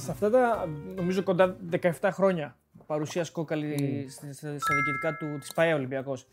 [0.00, 2.56] Σε αυτά τα νομίζω κοντά 17 χρόνια
[2.86, 6.26] παρουσίας κόκαλη στα, στα διοικητικά του της ΠαΕ Ολυμπιακός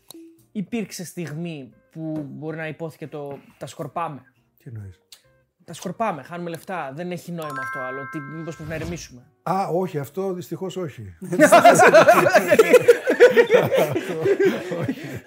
[0.52, 4.22] υπήρξε στιγμή που μπορεί να υπόθηκε το τα σκορπάμε.
[4.56, 5.00] Τι εννοείς;
[5.64, 6.92] Τα σκορπάμε, χάνουμε λεφτά.
[6.94, 8.08] Δεν έχει νόημα αυτό άλλο.
[8.12, 9.22] Τι, μήπως πρέπει να ηρεμήσουμε.
[9.42, 11.02] Α, όχι, αυτό δυστυχώς όχι.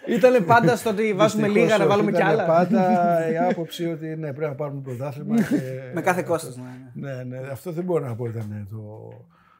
[0.07, 1.93] Ήταν πάντα στο ότι βάζουμε Δυστυχώς λίγα να όχι.
[1.93, 2.45] βάλουμε κι Ήταν άλλα.
[2.45, 5.35] πάντα η άποψη ότι ναι, πρέπει να πάρουμε πρωτάθλημα.
[5.35, 6.55] και- Με κάθε κόστος.
[6.57, 7.13] ναι, ναι.
[7.13, 8.77] Ναι, ναι, αυτό δεν μπορώ να πω ήταν το.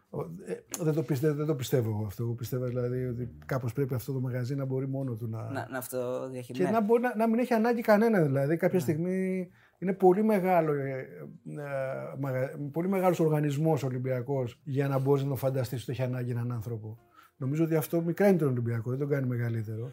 [0.10, 2.24] ο- ε, δεν, το πιστεύω, δεν το πιστεύω εγώ αυτό.
[2.24, 5.42] Εγώ πιστεύω δηλαδή ότι κάπως πρέπει αυτό το μαγαζί να μπορεί μόνο του να.
[5.44, 6.72] Να, να αυτό Και διαχειριστεί.
[6.74, 8.58] να, μπορεί να, να μην έχει ανάγκη κανένα δηλαδή.
[8.58, 8.82] Κάποια Ναι.
[8.84, 9.50] στιγμή
[9.80, 15.36] είναι πολύ, μεγάλο, ε, ε, μαγα- πολύ μεγάλος οργανισμός Ολυμπιακός για να μπορείς να το
[15.36, 16.98] φανταστείς ότι έχει ανάγκη έναν άνθρωπο.
[17.42, 19.92] Νομίζω ότι αυτό μικραίνει τον Ολυμπιακό, δεν τον κάνει μεγαλύτερο.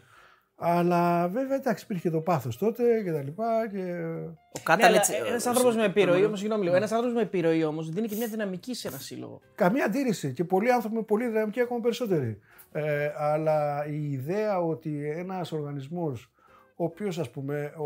[0.55, 3.67] Αλλά βέβαια εντάξει, υπήρχε το πάθος τότε και τα λοιπά.
[3.71, 3.77] Και...
[3.77, 5.09] Ο Ναι, Κάτανετς...
[5.09, 6.75] ένας άνθρωπος με επιρροή, όμως, συγγνώμη λίγο.
[6.75, 9.41] Ένας άνθρωπος με επιρροή όμως δίνει και μια δυναμική σε ένα σύλλογο.
[9.55, 12.39] Καμία αντίρρηση και πολλοί άνθρωποι με πολύ δυναμική ακόμα περισσότεροι.
[12.71, 16.31] Ε, αλλά η ιδέα ότι ένας οργανισμός
[16.81, 17.83] ο οποίος ας πούμε ο,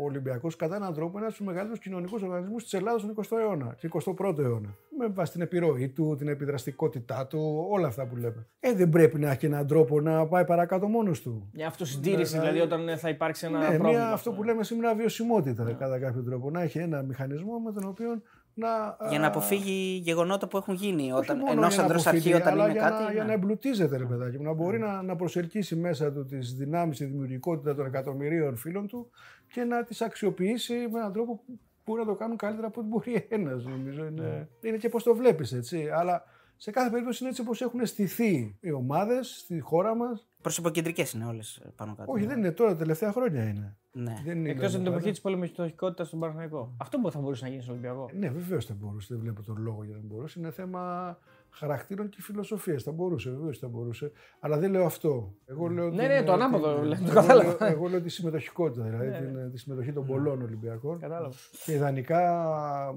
[0.00, 3.14] ο Ολυμπιακός κατά έναν τρόπο είναι ένας από τους μεγαλύτερους κοινωνικούς οργανισμούς της Ελλάδας τον
[3.14, 4.76] 20ο αιώνα και 21ο αιώνα.
[4.98, 8.46] Με βάση την επιρροή του, την επιδραστικότητά του, όλα αυτά που λέμε.
[8.60, 11.50] Ε, δεν πρέπει να έχει έναν τρόπο να πάει παρακάτω μόνος του.
[11.52, 13.88] Μια αυτοσυντήρηση Ναι, δηλαδή δηλαδή, όταν ε, θα υπάρξει ένα ναι, πρόβλημα.
[13.88, 16.50] μια, αυτό που λέμε σήμερα βιωσιμότητα κατά κάποιο τρόπο.
[16.50, 18.22] Να έχει ένα μηχανισμό με τον οποίο
[18.58, 18.96] να.
[19.08, 21.12] Για να α, αποφύγει γεγονότα που έχουν γίνει.
[21.12, 23.02] όχι Όταν μόνο ενός για να ανδρός αποφύγει, αρχή, όταν αλλά είναι για κάτι.
[23.02, 23.26] Να, για ναι.
[23.26, 27.04] να εμπλουτίζεται, ρε παιδάκι μου, να μπορεί να, να προσελκύσει μέσα του τις δυνάμεις, τη
[27.04, 29.10] δημιουργικότητα των εκατομμυρίων φίλων του
[29.52, 32.88] και να τις αξιοποιήσει με έναν τρόπο που μπορεί να το κάνουν καλύτερα από ό,τι
[32.88, 34.06] μπορεί ένας, νομίζω.
[34.06, 35.88] Είναι, είναι και πώς το βλέπεις, έτσι.
[35.88, 36.24] Αλλά
[36.56, 40.28] σε κάθε περίπτωση είναι έτσι όπως έχουν στηθεί οι ομάδες στη χώρα μας.
[40.42, 42.12] Προσωποκεντρικές είναι όλες πάνω κάτω.
[42.12, 43.76] Όχι, δεν είναι τώρα, τα τελευταία χρόνια είναι.
[43.98, 44.22] Ναι.
[44.24, 44.96] Δεν είναι Εκτός από την πάντα.
[44.96, 46.74] εποχή της πολεμικότητα στον Παναγενικό.
[46.76, 48.10] Αυτό που θα μπορούσε να γίνει στον Ολυμπιακό.
[48.18, 49.06] Ναι, βεβαίως θα μπορούσε.
[49.10, 50.38] Δεν βλέπω τον λόγο για να μπορούσε.
[50.38, 51.18] Είναι θέμα
[51.58, 52.82] χαρακτήρων και φιλοσοφίας.
[52.82, 54.12] Θα μπορούσε, βεβαίως θα μπορούσε.
[54.40, 55.34] Αλλά δεν λέω αυτό.
[55.46, 57.48] Εγώ λέω Ναι, την- ναι, το ανάποδο την- λέω, το εγώ κατάλαβα.
[57.50, 60.98] Ναι, λέω- Εγώ λέω τη συμμετοχικότητα, δηλαδή την, τη συμμετοχή των πολλών Ολυμπιακών.
[60.98, 61.34] Κατάλαβα.
[61.64, 62.30] Και ιδανικά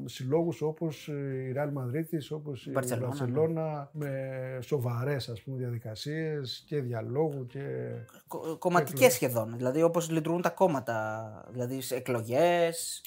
[0.06, 4.20] συλλόγους όπως η Real Madrid, όπως η Μπαρτσελώνα, Μπαρσελόνα, με
[4.62, 7.90] σοβαρές διαδικασίες και διαλόγου και.
[8.60, 9.54] Κομματικές σχεδόν.
[9.58, 11.20] Δηλαδή όπως λειτουργούν τα κόμματα.
[11.52, 13.02] Δηλαδή σε εκλογές.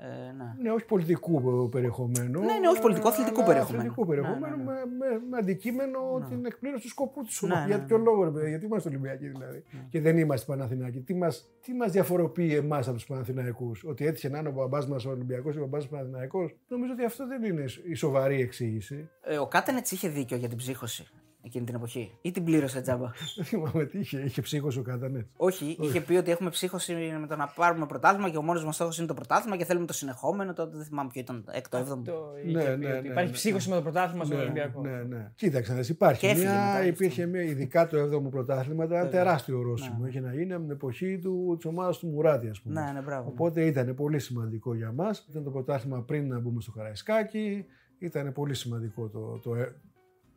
[0.00, 0.54] Ε, ναι.
[0.62, 2.40] Ναι, όχι πολιτικού περιεχομένου.
[2.40, 3.78] Ναι, ναι, όχι πολιτικού, αθλητικού αλλά περιεχομένου.
[3.78, 4.84] Αθλητικού περιεχομένου Ναι, ναι, ναι.
[4.98, 7.60] Με, με, με αντικείμενο την εκπλήρωση του σκοπού τη Ναι, ομάδα.
[7.60, 7.84] ναι, Για ναι.
[7.86, 9.64] ποιο λόγο, ρε παιδιά, γιατί είμαστε Ολυμπιακοί δηλαδή.
[9.88, 11.00] Και δεν είμαστε Παναθηναϊκοί.
[11.00, 14.86] Τι μας τι μας διαφοροποιεί εμάς από τους Παναθηναϊκούς, Ότι έτυχε να είναι ο μπαμπάς
[14.88, 18.40] μας ο Ολυμπιακός και ο μπαμπάς μας Παναθηναϊκός; Νομίζω ότι αυτό δεν είναι η σοβαρή
[18.40, 19.08] εξήγηση.
[19.22, 21.06] Ε, ο Κάτανετ είχε δίκιο για την ψύχωση
[21.48, 22.12] εκείνη την εποχή.
[22.20, 23.10] Ή την πλήρωσε τζάμπα.
[23.36, 24.18] Δεν θυμάμαι τι είχε.
[24.18, 25.26] Είχε ψύχος ο Κάτανετ.
[25.36, 28.74] Όχι, είχε πει ότι έχουμε ψύχωση με το να πάρουμε πρωτάθλημα και ο μόνος μας
[28.74, 30.52] στόχος είναι το πρωτάθλημα και θέλουμε το συνεχόμενο.
[30.52, 32.02] Τότε δεν θυμάμαι ποιο ήταν, έκτο, έβδομο.
[32.02, 34.80] Το Ναι, είχε πει ναι, ότι ναι, Υπάρχει ναι, ψύχωση με το πρωτάθλημα στον Ολυμπιακό.
[34.80, 35.32] Ναι, ναι.
[35.34, 36.20] Κοίταξε, να δεις, υπάρχει.
[36.20, 39.98] Και έφυγε μια, μετά, υπήρχε μια, ειδικά το 7ο πρωτάθλημα, ήταν ένα τεράστιο ορόσημο.
[40.00, 40.08] Ναι.
[40.08, 42.80] Είχε να γίνει από την εποχή του, της ομάδας του Μουράτη, ας πούμε.
[42.80, 43.28] Ναι, ναι, μπράβο.
[43.28, 45.26] Οπότε ήταν πολύ σημαντικό για μας.
[45.30, 47.64] Ήταν το πρωτάθλημα πριν να μπούμε στο Καραϊσκάκι.
[47.98, 49.74] Ήταν πολύ σημαντικό το, το, ε-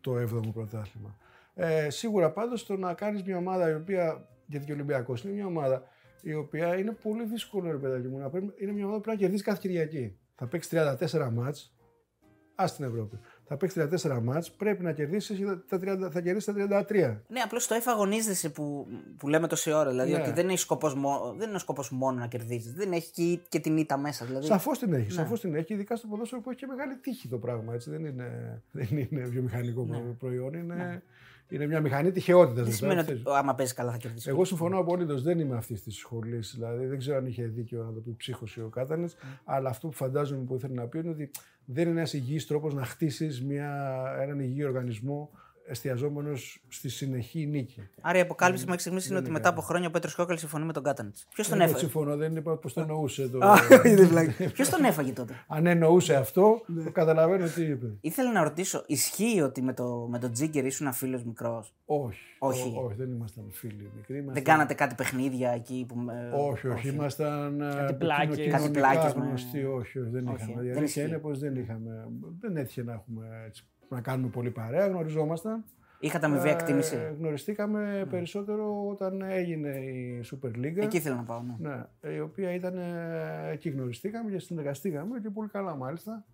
[0.01, 1.17] το 7ο πρωτάθλημα.
[1.53, 5.33] Ε, σίγουρα πάντως το να κάνεις μια ομάδα η οποία, γιατί και ο Ολυμπιακός είναι
[5.33, 5.83] μια ομάδα
[6.21, 9.17] η οποία είναι πολύ δύσκολο ρε παιδάκι μου, να πρέπει, είναι μια ομάδα που πρέπει
[9.17, 10.17] να κερδίσει κάθε Κυριακή.
[10.35, 10.71] Θα παίξεις
[11.11, 11.75] 34 μάτς,
[12.55, 13.19] ας στην Ευρώπη.
[13.53, 15.39] Θα παίξει 34 μάτς, πρέπει να κερδίσεις
[15.69, 17.21] τα 30, θα κερδίσεις τα 33.
[17.27, 19.89] Ναι, απλώς το F αγωνίζεσαι που, που λέμε τόση ώρα.
[19.89, 20.17] Δηλαδή Ναι.
[20.21, 22.73] ότι δεν, έχει σκοπός, μο- δεν είναι ο σκοπός μόνο να κερδίζεις.
[22.73, 24.25] Δεν έχει και, και την ήττα μέσα.
[24.25, 24.97] Δηλαδή, Σαφώς την Ναι.
[24.97, 25.11] έχει.
[25.11, 27.73] Σαφώς την έχει, ειδικά στο ποδόσφαιρο που έχει και μεγάλη τύχη το πράγμα.
[27.73, 27.89] Έτσι.
[27.89, 30.53] Δεν, είναι, δεν είναι βιομηχανικό προϊόν.
[30.53, 31.03] Είναι,
[31.51, 32.57] είναι μια μηχανή τυχεότητας.
[32.57, 32.63] Ναι.
[32.63, 34.29] δεν σημαίνει ότι άμα παίζει καλά θα κερδίσει.
[34.29, 35.21] Εγώ συμφωνώ απολύτως.
[35.21, 36.53] Δεν είμαι αυτής της σχολής.
[36.55, 39.01] Δηλαδή, δεν ξέρω αν είχε δίκιο να το πει ψύχωση ο Κάτανε.
[39.01, 39.07] Ναι.
[39.43, 41.31] Αλλά αυτό που φαντάζομαι που ήθελε να πει είναι ότι
[41.65, 43.45] δεν είναι ένας υγιής τρόπος να χτίσεις
[44.21, 45.29] έναν υγιή οργανισμό
[45.67, 47.89] εστιαζόμενος στη συνεχή νίκη.
[48.01, 50.39] Άρα η αποκάλυψη μέχρι στιγμής είναι δεν ότι είναι μετά από χρόνια ο Πέτρος Κόκαλη
[50.39, 51.15] συμφωνεί με τον Κάτανετ.
[51.33, 53.27] Ποιος τον Εγώ έφαγε; συμφωνώ, δεν είπα πώ το εννοούσε.
[53.29, 53.39] Το...
[54.53, 56.83] Ποιος τον έφαγε τότε; αν εννοούσε αυτό, Ναι.
[56.83, 57.87] το καταλαβαίνω τι είπε.
[58.01, 62.19] Ήθελα να ρωτήσω, ισχύει ότι με, το, με τον Τζίγκερ ήσουν φίλο μικρός; Όχι.
[62.43, 62.77] Όχι.
[62.77, 64.13] Ό, όχι, δεν ήμασταν φίλοι μικροί.
[64.15, 64.33] Ήμασταν...
[64.33, 65.95] Δεν κάνατε κάτι παιχνίδια εκεί που.
[65.95, 68.35] με- Όχι, όχι, ήμασταν ε, Κάτι πλάκες.
[68.35, 69.63] κοινωνικά Κάτι πλάκες με- γνωστοί.
[69.63, 70.61] Όχι, όχι, δεν Όχι, είχαμε.
[70.63, 71.01] Η δεν αλήθεια ισχύει.
[71.01, 72.07] είναι πως δεν είχαμε.
[72.39, 73.65] Δεν έτυχε να έχουμε έτσι,
[73.95, 75.63] να κάνουμε πολύ παρέα, γνωριζόμασταν.
[75.99, 80.77] Είχατε αμοιβή Ε, εκτίμηση; γνωριστήκαμε περισσότερο όταν έγινε η Super League.
[80.77, 81.41] Εκεί ήθελα να πάω.
[81.59, 81.69] Ναι.
[82.01, 82.77] Ναι, η οποία ήταν.
[82.77, 86.25] ε, Εκεί γνωριστήκαμε και συνεργαστήκαμε και πολύ καλά μάλιστα.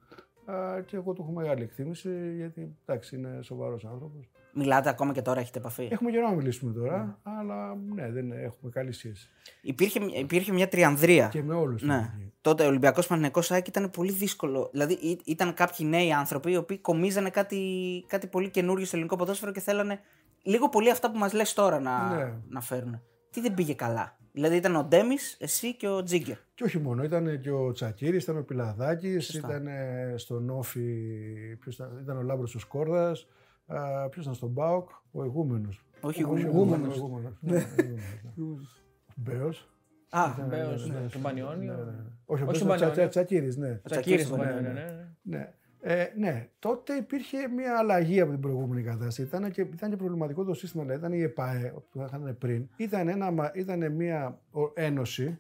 [0.52, 4.30] Α, Και εγώ του έχω μεγάλη εκτίμηση γιατί εντάξει είναι σοβαρός άνθρωπος.
[4.54, 8.72] Μιλάτε ακόμα και τώρα, έχετε επαφή; Έχουμε καιρό να μιλήσουμε τώρα, αλλά ναι, δεν έχουμε
[8.72, 9.30] καλή σχέση.
[9.62, 11.28] Υπήρχε, υπήρχε μια τριανδρία.
[11.28, 11.82] Και με όλους.
[11.84, 12.14] Ναι.
[12.42, 14.70] Τότε ο Ολυμπιακός Παναγενικό ΑΕΚ ήταν πολύ δύσκολο.
[14.72, 17.60] Δηλαδή ή- ήταν κάποιοι νέοι άνθρωποι οι οποίοι κομίζανε κάτι,
[18.08, 20.00] κάτι πολύ καινούριο στο ελληνικό ποδόσφαιρο και θέλανε
[20.44, 22.34] λίγο πολύ αυτά που μας λες τώρα να, Ναι.
[22.50, 23.02] να φέρουν.
[23.32, 26.38] Τι δεν πήγε καλά; Δηλαδή ήταν ο Ντέμις, εσύ και ο Τζίγκερ.
[26.56, 29.68] Και όχι μόνο, ήταν και ο Τσακίρη, ήταν ο Πιλαδάκης, ήταν
[30.16, 31.16] στον Όφη,
[31.60, 33.28] ποιος ήταν, ήταν ο Λάμπρος ο Σκόρδας,
[34.10, 35.70] ποιος ήταν στον Μπάουκ, ο Ηγούμενο.
[36.02, 36.96] Όχι, ο ηγούμενος.
[36.96, 37.34] Ηγούμενος.
[37.40, 37.66] Ναι,
[39.16, 39.70] Μπέος.
[40.10, 41.74] Α, Μπέος, ναι, στον Πανιόνιο.
[42.26, 43.10] Όχι, ο Όχι Μπέος στον ήταν Πανιόνιο.
[43.10, 43.70] Τσακίρη, ναι.
[43.70, 44.40] Ο Τσακίρης Τσακίρης, στον
[45.22, 46.26] ναι, Πανιόνιο, ναι.
[46.26, 46.32] ναι, ναι.
[46.32, 46.32] Ναι.
[46.32, 49.22] Ε, ναι, τότε υπήρχε μια αλλαγή από την προηγούμενη κατάσταση.
[49.22, 52.68] Ήταν και, ήταν και προβληματικό το σύστημα, δηλαδή ήταν η ΕΠΑΕ που είχαν πριν.
[52.78, 55.40] Ήταν, ένα, μα- ήταν μια ο- ένωση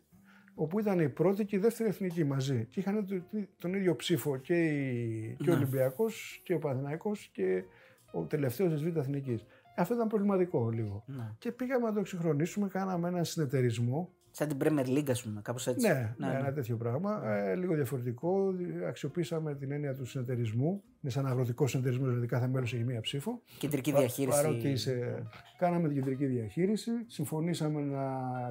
[0.56, 2.66] όπου ήταν η πρώτη και η δεύτερη εθνική μαζί.
[2.69, 5.60] Και είχαν το- τον ίδιο ψήφο και, η, και ο Ναι.
[5.60, 7.63] Ολυμπιακός και ο Παναθηναϊκός και
[8.12, 9.45] ο τελευταίος της Β' Εθνικής.
[9.75, 11.04] Αυτό ήταν προβληματικό λίγο.
[11.07, 11.31] Ναι.
[11.38, 15.68] Και πήγαμε να το εξυγχρονίσουμε, κάναμε έναν συνεταιρισμό Σαν την Premier League, ας πούμε, κάπως
[15.68, 15.88] έτσι.
[15.88, 17.30] ναι, ναι, ένα τέτοιο πράγμα.
[17.30, 18.54] Ε, λίγο διαφορετικό.
[18.88, 20.84] Αξιοποίησαμε την έννοια του συνεταιρισμού.
[21.02, 23.42] Είναι σαν αγροτικός συνεταιρισμός, δηλαδή κάθε μέλος έχει μία ψήφο.
[23.58, 24.42] Κεντρική Πα- διαχείριση.
[24.42, 25.24] Παρότι είσαι...
[25.58, 26.92] Κάναμε την κεντρική διαχείριση.
[27.08, 28.04] Συμφωνήσαμε να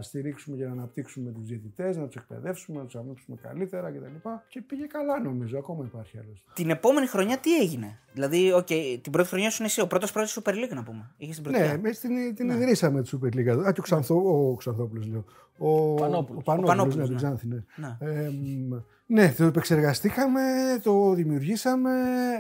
[0.03, 4.29] στηρίξουμε και να αναπτύξουμε τους διαιτητές, να τους εκπαιδεύσουμε, να τους αναπτύξουμε καλύτερα κτλ.
[4.49, 5.59] Και πήγε καλά νομίζω.
[5.59, 6.51] Ακόμα υπάρχει άλλωστε.
[6.55, 8.67] Την επόμενη χρονιά τι έγινε; Δηλαδή, οκ,
[9.03, 11.11] την πρώτη χρονιά σου είναι εσύ, ο πρώτος πρώτος Super League να πούμε.
[11.17, 11.67] Είχες την πρωτιά.
[11.67, 13.65] Ναι, μέσα την, την ιδρύσαμε τη Super League.
[13.67, 14.15] Α, και ο, Ξανθό,
[14.51, 15.25] ο Ξανθόπουλος λέω.
[15.59, 16.41] Ο Πανόπουλος.
[16.41, 17.09] Ο Πανόπουλος, Ο Πανόπουλος, ναι, ναι.
[17.09, 17.65] την Ξάνθη, ναι.
[17.77, 17.97] Ναι.
[18.01, 18.75] Ε, μ,
[19.07, 20.41] ναι, το επεξεργαστήκαμε,
[20.83, 21.91] το δημιουργήσαμε,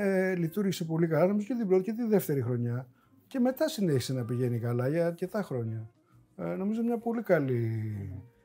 [0.00, 2.88] ε, λειτουργήσε πολύ καλά νομίζω και την πρώτη και τη δεύτερη χρονιά.
[3.26, 5.90] Και μετά συνέχισε να πηγαίνει καλά για αρκετά χρόνια.
[6.36, 7.70] Ε, νομίζω μια πολύ καλή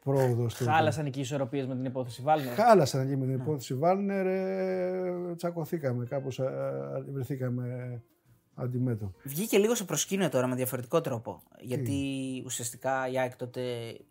[0.03, 0.49] πρόοδο.
[0.49, 2.53] στο- Χάλασαν εκεί οι ισορροπίες με την υπόθεση Βάλνερ.
[2.53, 6.43] Χάλασαν εκεί με την υπόθεση Βάλνερ, ε, τσακωθήκαμε κάπως, ε,
[7.07, 7.65] ε, βρεθήκαμε
[8.55, 9.13] αντιμέτωποι.
[9.23, 11.41] Βγήκε λίγο σε προσκήνιο τώρα με διαφορετικό τρόπο.
[11.59, 11.95] Γιατί
[12.45, 13.61] ουσιαστικά η ΑΕΚ τότε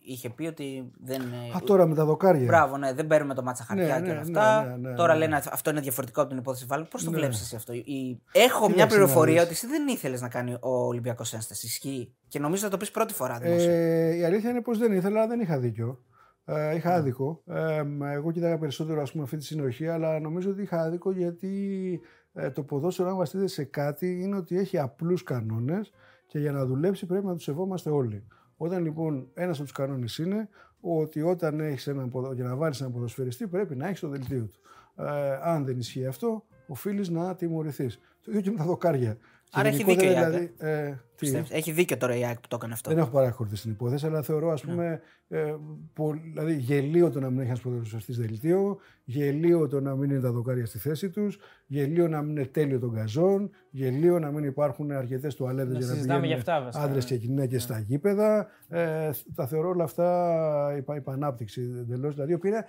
[0.00, 1.20] είχε πει ότι δεν.
[1.20, 2.44] ε, Α, τώρα με τα δοκάρια.
[2.46, 4.76] Μπράβο, ναι, δεν παίρνουμε το μάτσα χαρτιά Ναι, και ναι, όλα ναι, αυτά.
[4.76, 5.18] ναι, ναι, Τώρα ναι.
[5.18, 6.88] λένε αυτό είναι διαφορετικό από την υπόθεση Βάλνερ.
[6.88, 7.16] Πώς το Ναι.
[7.16, 8.20] βλέπεις εσύ αυτό; Η...
[8.32, 9.62] Έχω μια Κοίταξε πληροφορία να ότι δεις.
[9.62, 11.66] εσύ δεν ήθελες να κάνει ο Ολυμπιακός ένσταση.
[11.66, 12.12] Ισχύει.
[12.28, 13.72] Και νομίζω θα το πεις πρώτη φορά δημόσια.
[13.72, 16.04] Ε, η αλήθεια είναι πως δεν ήθελα, αλλά δεν είχα δίκιο.
[16.44, 17.42] Ε, είχα άδικο.
[17.46, 21.10] Ε, μ, εγώ κοίταγα περισσότερο ας πούμε, αυτή τη συνοχή, αλλά νομίζω ότι είχα άδικο
[21.12, 21.50] γιατί
[21.94, 22.19] ε,
[22.54, 25.92] το ποδόσφαιρο, αν βασίζεται σε κάτι, είναι ότι έχει απλούς κανόνες
[26.26, 28.26] και για να δουλέψει πρέπει να τους σεβόμαστε όλοι.
[28.56, 30.48] Όταν λοιπόν ένας από τους κανόνες είναι
[30.80, 34.44] ότι όταν έχεις έναν, ποδο- για να βάλεις έναν ποδοσφαιριστή πρέπει να έχεις το δελτίο
[34.46, 34.60] του.
[35.02, 38.00] Ε, αν δεν ισχύει αυτό, οφείλεις να τιμωρηθείς.
[38.20, 39.16] Το ίδιο και με τα δοκάρια.
[39.50, 41.50] Και Άρα έχει γενικότερα, δίκιο η ΑΕΚ, δηλαδή, ε, τι; Πιστεύεις.
[41.50, 42.90] Έχει δίκιο τώρα η ΑΕΚ που το έκανε αυτό.
[42.90, 45.54] Δεν έχω παρακολουθήσει την υπόθεση, αλλά θεωρώ ας πούμε, ε,
[45.92, 50.20] πο- δηλαδή γελίο το να μην έχει ένας ποδοσφαιριστής δελτίο, γελίο το να μην είναι
[50.20, 54.44] τα δοκάρια στη θέση τους, γελίο να μην είναι τέλειο των καζών, γελίο να μην
[54.44, 57.16] υπάρχουν αρκετές τουαλέτες Να για να συζητάμε πηγαίνουν γι' αυτά, βασικά, άντρες ναι.
[57.16, 58.46] και γυναίκες στα γήπεδα.
[58.68, 62.14] Ε, τα θεωρώ όλα αυτά υπα, υπανάπτυξη εντελώς.
[62.14, 62.64] Δηλαδή, η οποία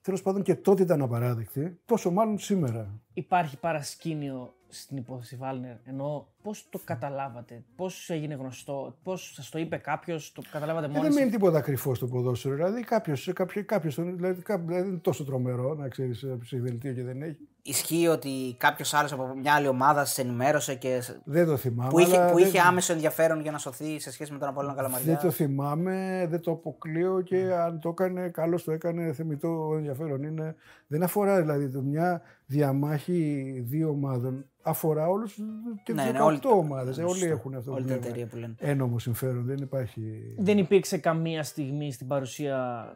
[0.00, 3.00] τέλος πάντων και τότε ήταν απαράδεκτη, πόσο μάλλον σήμερα.
[3.18, 5.76] Υπάρχει παρασκήνιο στην υπόθεση Βάλνερ.
[5.84, 10.88] Εννοώ πώς το καταλάβατε, πώς έγινε γνωστό, πώς σας το είπε κάποιος, το καταλάβατε Ε,
[10.88, 12.54] μόνοι δεν σας; μένει τίποτα κρυφό στο ποδόσφαιρο.
[12.54, 17.02] Δηλαδή, κάποιος κάποιος, κάποιος, δηλαδή, κάποιο, δηλαδή, δεν είναι τόσο τρομερό να ξέρεις ψυχδελτίο και
[17.02, 17.47] δεν έχει.
[17.62, 21.00] Ισχύει ότι κάποιος άλλος από μια άλλη ομάδα σε ενημέρωσε και.
[21.00, 21.90] σε- Δεν το θυμάμαι.
[21.90, 24.48] που, είχε, αλλά που δεν- είχε άμεσο ενδιαφέρον για να σωθεί σε σχέση με τον
[24.48, 25.06] Απόλλωνα Καλαμαριά.
[25.12, 30.22] Δεν το θυμάμαι, δεν το αποκλείω και αν το έκανε, καλώς το έκανε, θεμητό ενδιαφέρον
[30.22, 30.54] είναι.
[30.86, 34.44] Δεν αφορά δηλαδή το μια διαμάχη δύο ομάδων.
[34.62, 35.34] Αφορά όλους
[35.82, 36.94] και Ναι, τις ναι, 18 όλοι- ομάδες.
[36.94, 37.10] Σωστό.
[37.10, 38.06] Όλοι έχουν αυτό Όλη που την λέμε.
[38.08, 38.54] εταιρεία που λένε.
[38.58, 40.34] Ένομο συμφέρον, δεν υπάρχει.
[40.38, 42.86] Δεν υπήρξε καμία στιγμή στην παρουσία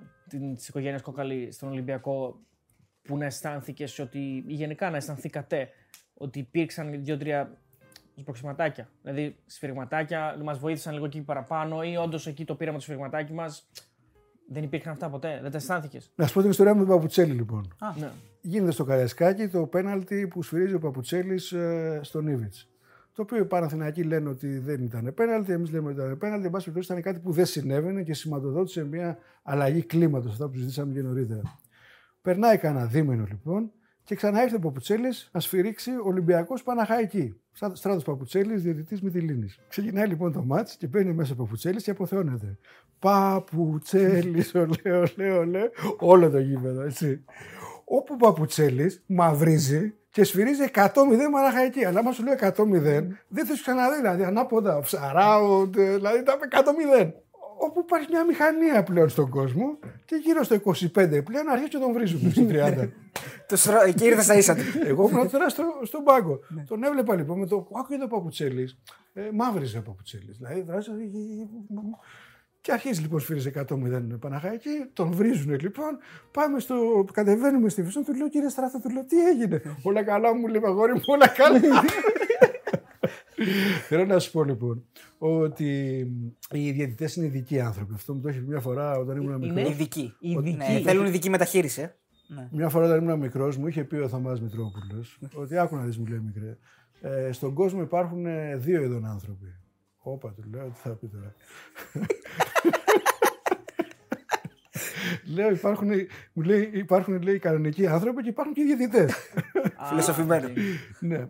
[0.56, 2.36] της οικογένειας Κόκαλη στον Ολυμπιακό
[3.02, 5.68] που να αισθάνθηκες ότι, ή γενικά να αισθανθήκατε
[6.14, 7.58] ότι υπήρξαν δύο-τρία
[8.14, 8.88] σπροξηματάκια.
[9.02, 13.68] Δηλαδή σφυριγματάκια, μας βοήθησαν λίγο εκεί παραπάνω ή όντως εκεί το πήραμε το σφυριγματάκι μας.
[14.48, 15.38] Δεν υπήρχαν αυτά ποτέ.
[15.42, 17.74] Δεν τα αισθάνθηκες; Να σου πω την ιστορία με τον Παπουτσέλη λοιπόν.
[17.98, 18.10] Ναι.
[18.40, 21.54] Γίνεται στο Καριασκάκι το πέναλτι που σφυρίζει ο Παπουτσέλης
[22.00, 22.54] στον Ήβιτ.
[23.14, 26.44] Το οποίο οι Παναθηναϊκοί λένε ότι δεν ήταν πέναλτι, εμείς λέμε ότι ήταν πέναλτι.
[26.44, 30.54] Εν πάση περιπτώσει ήταν κάτι που δεν συνέβαινε και σηματοδότησε μια αλλαγή κλίματος, αυτά που
[30.54, 31.58] συζητήσαμε και νωρίτερα.
[32.22, 33.72] Περνάει κανένα δίμηνο λοιπόν
[34.04, 37.36] και ξαναήρθε ο Παπουτσέλης να σφυρίξει Ολυμπιακός Παναχαϊκή.
[37.72, 39.48] Στράτος Παπουτσέλης, διαιτητής Μυτιλίνη.
[39.68, 42.58] Ξεκινάει λοιπόν το μάτς και μπαίνει μέσα ο Παπουτσέλης και αποθεώνεται.
[42.98, 47.24] Παπουτσέλης, ολέ, ολέ, ολέ, όλο το γήπεδο, έτσι.
[47.84, 50.88] Όπου ο Παπουτσέλης μαυρίζει και σφυρίζει 100-0
[51.32, 51.84] Παναχαϊκή.
[51.84, 52.52] Αλλά άμα σου λέει 100-0,
[53.28, 54.00] δεν θα σου ξαναδεί.
[54.00, 56.48] Δηλαδή ανάποδα, ψαράουτ, δηλαδή τα είπε
[57.00, 57.12] 100-0.
[57.66, 61.92] Όπου υπάρχει μια μηχανία πλέον στον κόσμο και γύρω στο 25 πλέον αρχίζει και τον
[61.92, 62.88] βρίζουν στο 30.
[63.46, 63.82] Το σρο...
[63.82, 64.62] Εκεί ήρθε στα ίσα του.
[64.84, 66.40] Εγώ ήμουν τώρα στο, στον πάγκο.
[66.68, 68.68] τον έβλεπα λοιπόν με το άκουγε το παπουτσέλη.
[69.12, 70.32] Ε, μαύριζε ο παπουτσέλη.
[70.38, 70.90] Δηλαδή, δράζει,
[72.60, 75.98] και αρχίζει λοιπόν σφύριζε 100 0 Παναχαϊκή, τον βρίζουν λοιπόν.
[76.30, 77.04] Πάμε στο.
[77.12, 79.62] Κατεβαίνουμε στη Βυσσόν, του λέω κύριε Στράθο, του λέω τι έγινε.
[79.82, 81.60] όλα καλά μου λέει αγόρι μου, όλα καλά.
[83.88, 84.84] Θέλω να σου πω λοιπόν
[85.18, 85.98] ότι
[86.50, 87.94] οι διαιτητές είναι ειδικοί άνθρωποι.
[87.94, 89.50] Αυτό μου το έχει πει μια φορά όταν ήμουν μικρός.
[89.60, 90.14] Είναι ειδικοί.
[90.20, 90.56] Ειδικοί.
[90.56, 91.80] Ναι, θέλουν ειδική μεταχείριση.
[91.80, 91.94] ε.
[92.34, 92.48] Ναι.
[92.52, 95.98] Μια φορά όταν ήμουν μικρός, μου είχε πει ο Θωμάς Μητρόπουλος ότι άκου να δεις,
[95.98, 96.58] μου λέει μικρέ.
[97.00, 99.46] Ε, στον κόσμο υπάρχουν ε, δύο ειδών άνθρωποι.
[99.98, 101.34] Όπα, του λέω, τι θα πει τώρα.
[105.34, 105.88] λέω, υπάρχουν,
[106.32, 109.12] μου λέει, υπάρχουν λέει, κανονικοί άνθρωποι και υπάρχουν και οι διαιτητές.
[109.88, 110.48] Φιλοσοφημένο.
[111.00, 111.26] ναι.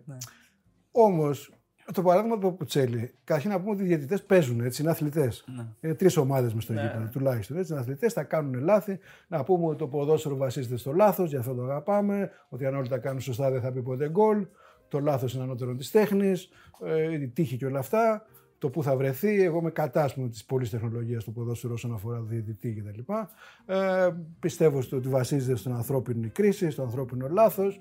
[0.90, 1.52] Όμως,
[1.92, 5.44] το παράδειγμα του Παπουτσέλη, καταρχήν να πούμε ότι οι διαιτητές παίζουν, έτσι, είναι αθλητές.
[5.56, 5.66] Ναι.
[5.80, 7.56] Είναι τρεις ομάδες μες στο γήπεδο, τουλάχιστον.
[7.56, 8.98] Έτσι, είναι αθλητές, θα κάνουν λάθη.
[9.28, 12.30] Να πούμε ότι το ποδόσφαιρο βασίζεται στο λάθος, γι' αυτό το αγαπάμε.
[12.48, 14.46] Ότι αν όλοι τα κάνουν σωστά δεν θα πει ποτέ γκολ.
[14.88, 16.48] Το λάθος είναι ανώτερο της τέχνης,
[16.84, 18.26] ε, η τύχη και όλα αυτά.
[18.58, 22.24] Το που θα βρεθεί, εγώ είμαι κατά της πολλής τεχνολογίας του ποδόσφαιρου όσον αφορά το
[22.24, 23.12] διαιτητή κτλ.
[23.66, 24.08] Ε,
[24.38, 27.80] πιστεύω στο ότι βασίζεται στην ανθρώπινη κρίση, στο ανθρώπινο λάθος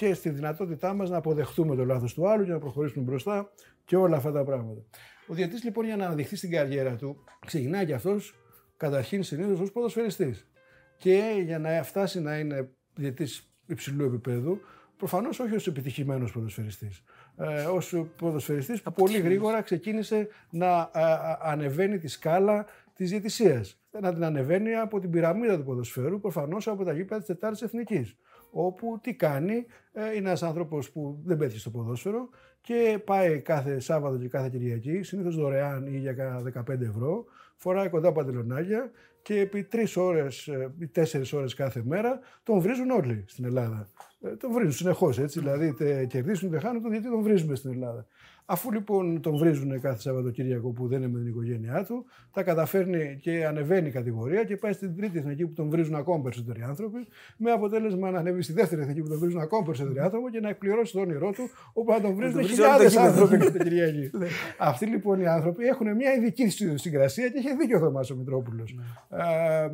[0.00, 3.50] και στη δυνατότητά μας να αποδεχτούμε το λάθος του άλλου και να προχωρήσουμε μπροστά
[3.84, 4.80] και όλα αυτά τα πράγματα.
[5.26, 8.34] Ο διαιτητής λοιπόν για να αναδειχθεί στην καριέρα του, ξεκινάει και αυτός
[8.76, 10.48] καταρχήν συνήθως ως ποδοσφαιριστής.
[10.96, 14.60] Και για να φτάσει να είναι διαιτητής υψηλού επίπεδου,
[14.96, 17.04] προφανώς όχι ως επιτυχημένος ποδοσφαιριστής.
[17.36, 21.00] Ε, ως ποδοσφαιριστής που πολύ γρήγορα ξεκίνησε να ε,
[21.40, 23.80] ανεβαίνει τη σκάλα της διαιτησίας.
[24.00, 28.16] Να την ανεβαίνει από την πυραμίδα του ποδοσφαίρου, προφανώς από τα γήπεδα της Τετάρτης Εθνικής
[28.50, 32.28] όπου τι κάνει, ε, είναι ένας άνθρωπος που δεν πέτυχε στο ποδόσφαιρο
[32.60, 37.24] και πάει κάθε Σάββατο και κάθε Κυριακή, συνήθως δωρεάν ή για κάνα 15 ευρώ,
[37.56, 38.90] φοράει κοντά παντελονάκια
[39.22, 40.46] και επί τρεις ώρες
[40.78, 43.88] ή τέσσερις ώρες κάθε μέρα τον βρίζουν όλοι στην Ελλάδα.
[44.20, 48.06] Ε, τον βρίζουν συνεχώς έτσι, δηλαδή είτε κερδίσουν είτε χάνουν, γιατί τον βρίζουμε στην Ελλάδα.
[48.52, 53.18] Αφού λοιπόν τον βρίζουν κάθε Σαββατοκύριακο που δεν είναι με την οικογένειά του, τα καταφέρνει
[53.22, 57.06] και ανεβαίνει η κατηγορία και πάει στην τρίτη εθνική που τον βρίζουν ακόμα περισσότεροι άνθρωποι,
[57.36, 60.48] με αποτέλεσμα να ανέβει στη δεύτερη εθνική που τον βρίζουν ακόμα περισσότεροι άνθρωποι και να
[60.48, 64.10] εκπληρώσει το όνειρό του, όπου να τον βρίζουν χιλιάδες άνθρωποι κάθε Κυριακή.
[64.58, 68.78] Αυτοί λοιπόν οι άνθρωποι έχουν μια ειδική συγκρασία και είχε δίκιο ο Θωμάς ο Μητρόπουλος.
[69.10, 69.68] ε,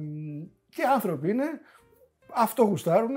[0.69, 1.45] και άνθρωποι είναι,
[2.35, 3.17] αυτό γουστάρουν.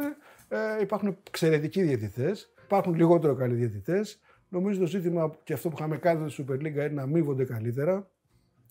[0.49, 4.19] Ε, υπάρχουν εξαιρετικοί διαιτητές, υπάρχουν λιγότερο καλοί διαιτητές.
[4.49, 8.09] Νομίζω το ζήτημα και αυτό που είχαμε κάνει στη Super League είναι να αμείβονται καλύτερα,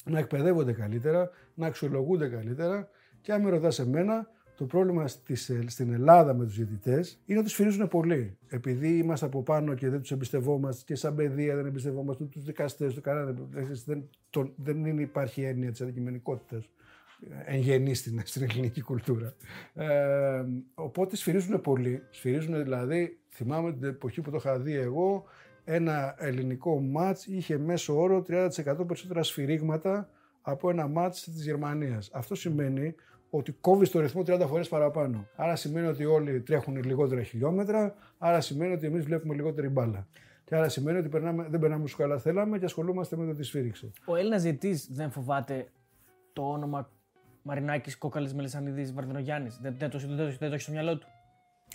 [0.05, 2.89] να εκπαιδεύονται καλύτερα, να αξιολογούνται καλύτερα.
[3.21, 7.49] Και αν με ρωτάς εμένα, το πρόβλημα στις, στην Ελλάδα με τους διαιτητές είναι ότι
[7.49, 8.39] σφυρίζουν πολύ.
[8.49, 12.95] Επειδή είμαστε από πάνω και δεν τους εμπιστευόμαστε και σαν παιδεία δεν εμπιστευόμαστε τους δικαστές,
[12.95, 13.35] του κανένα.
[13.85, 16.69] Δεν, το, δεν είναι, υπάρχει έννοια της αντικειμενικότητας
[17.45, 19.35] εν γενή στην, στην ελληνική κουλτούρα.
[19.75, 20.45] Ε,
[20.75, 22.03] οπότε σφυρίζουν πολύ.
[22.11, 25.25] Σφυρίζουν δηλαδή, θυμάμαι την εποχή που το είχα δει εγώ,
[25.71, 28.49] ένα ελληνικό μάτς είχε μέσο όρο 30%
[28.87, 30.09] περισσότερα σφυρίγματα
[30.43, 32.11] από ένα μάτς της Γερμανίας.
[32.13, 32.95] Αυτό σημαίνει
[33.31, 35.27] ότι κόβει το ρυθμό 30 φορές παραπάνω.
[35.37, 40.07] Άρα σημαίνει ότι όλοι τρέχουν λιγότερα χιλιόμετρα, άρα σημαίνει ότι εμείς βλέπουμε λιγότερη μπάλα.
[40.45, 43.43] Και άρα σημαίνει ότι περνάμε, δεν περνάμε όσο καλά θέλαμε και ασχολούμαστε με το τη
[43.43, 43.93] σφύριξη.
[44.05, 45.69] Ο Έλληνας διαιτή δεν φοβάται
[46.33, 46.91] το όνομα
[47.43, 51.07] Μαρινάκης Κόκαλης Μελισανίδης Βαρδινογιάννης; Δεν, δεν, το, δεν, το, δεν το έχει στο μυαλό του;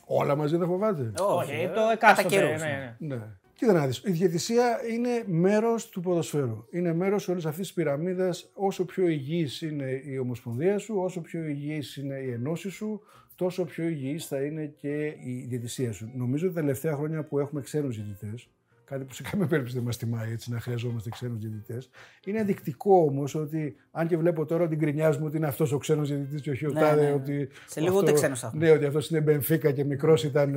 [0.05, 1.11] Όλα μαζί δεν φοβάται.
[1.19, 2.27] Όχι, Ε, ε, το κατά εκάστοτε.
[2.35, 3.15] καιρούς, ναι, ναι.
[3.15, 3.21] Ναι.
[3.63, 6.65] Κοίτα να δεις, η διαιτησία είναι μέρος του ποδοσφαίρου.
[6.71, 8.51] Είναι μέρος όλης αυτής της πυραμίδας.
[8.53, 13.01] Όσο πιο υγιής είναι η ομοσπονδία σου, όσο πιο υγιής είναι η ενώση σου,
[13.35, 16.11] τόσο πιο υγιής θα είναι και η διαιτησία σου.
[16.15, 18.49] Νομίζω ότι τα τελευταία χρόνια που έχουμε ξένους διαιτητές,
[18.85, 21.89] κάτι που σε καμία περίπτωση δεν μας τιμάει έτσι να χρειαζόμαστε ξένους διαιτητές.
[22.25, 26.07] Είναι ενδεικτικό όμως ότι, αν και βλέπω τώρα ότι γκρινιάζουμε ότι είναι αυτός ο ξένος
[26.09, 27.01] διαιτητής και όχι ο Ναι, τάδε.
[27.01, 27.13] ναι, ναι.
[27.13, 28.65] Ότι Σε λίγο αυτό- ούτε ξένος θα έχουμε.
[28.65, 30.55] Ναι, ότι αυτός είναι Μπενφίκα και μικρός ήταν,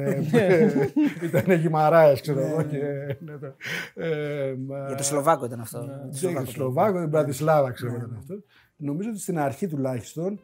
[1.22, 2.62] ήταν Γημαράε, ξέρω εγώ.
[2.62, 2.78] και,
[3.20, 3.54] ναι, το-
[3.94, 5.78] ε, μα- Για το Σλοβάκο ήταν αυτό.
[5.78, 5.84] Ναι.
[5.84, 6.44] Για το δεν Σλοβάκο.
[6.44, 8.44] το Σλοβάκο, την Μπρατισλάβα, ξέρω εγώ ήταν αυτός.
[8.76, 10.40] Νομίζω ότι στην αρχή τουλάχιστον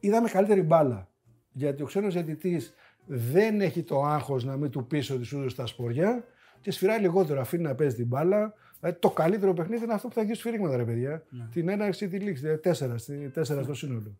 [0.00, 1.08] είδαμε καλύτερη μπάλα.
[1.52, 2.74] Γιατί ο ξένος διαιτητής
[3.06, 6.24] δεν έχει το άγχος να μην του πεις ότι σου έδωσε τα σποριά
[6.64, 7.40] και σφυράει λιγότερο.
[7.40, 8.54] Αφήνει να παίζει την μπάλα.
[8.80, 11.22] Δηλαδή, το καλύτερο παιχνίδι είναι αυτό που θα έχει δύο σφυρίγματα, ρε παιδιά.
[11.52, 12.42] Την έναρξη ή τη λήξη.
[12.42, 14.16] Δηλαδή, τέσσερα, στη- τέσσερα στο σύνολο.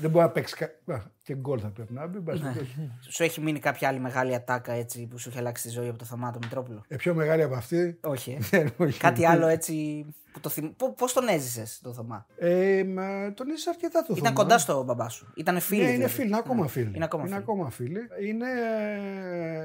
[0.00, 0.56] Δεν μπορεί να παίξει.
[0.56, 2.16] κα- Α, Και γκολ θα πρέπει να μπει.
[2.16, 2.90] εν πάση περιπτώσει.
[3.08, 5.98] Σου έχει μείνει κάποια άλλη μεγάλη ατάκα έτσι που σου έχει αλλάξει τη ζωή από
[5.98, 7.98] το Θωμάτο Μητρόπουλο; Ε, πιο μεγάλη από αυτή.
[8.00, 8.30] Όχι.
[8.30, 8.38] ε.
[8.50, 8.98] δεν όχι.
[9.00, 10.68] Κάτι άλλο έτσι που το θυμ...
[10.96, 14.32] Πώς τον έζησες το Θωμά; Ε, μα, τον είσαι αρκετά το Ήταν Θωμά.
[14.32, 15.32] κοντά στο μπαμπά σου.
[15.36, 15.80] Ήταν φίλοι.
[15.80, 16.12] Ναι, είναι δηλαδή.
[16.12, 16.68] φίλοι, είναι ακόμα Ναι.
[16.68, 16.92] φίλοι.
[16.94, 17.98] Είναι ακόμα φίλοι.
[18.10, 18.28] φίλοι.
[18.28, 18.46] Είναι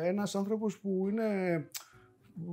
[0.03, 1.23] ένας άνθρωπος που είναι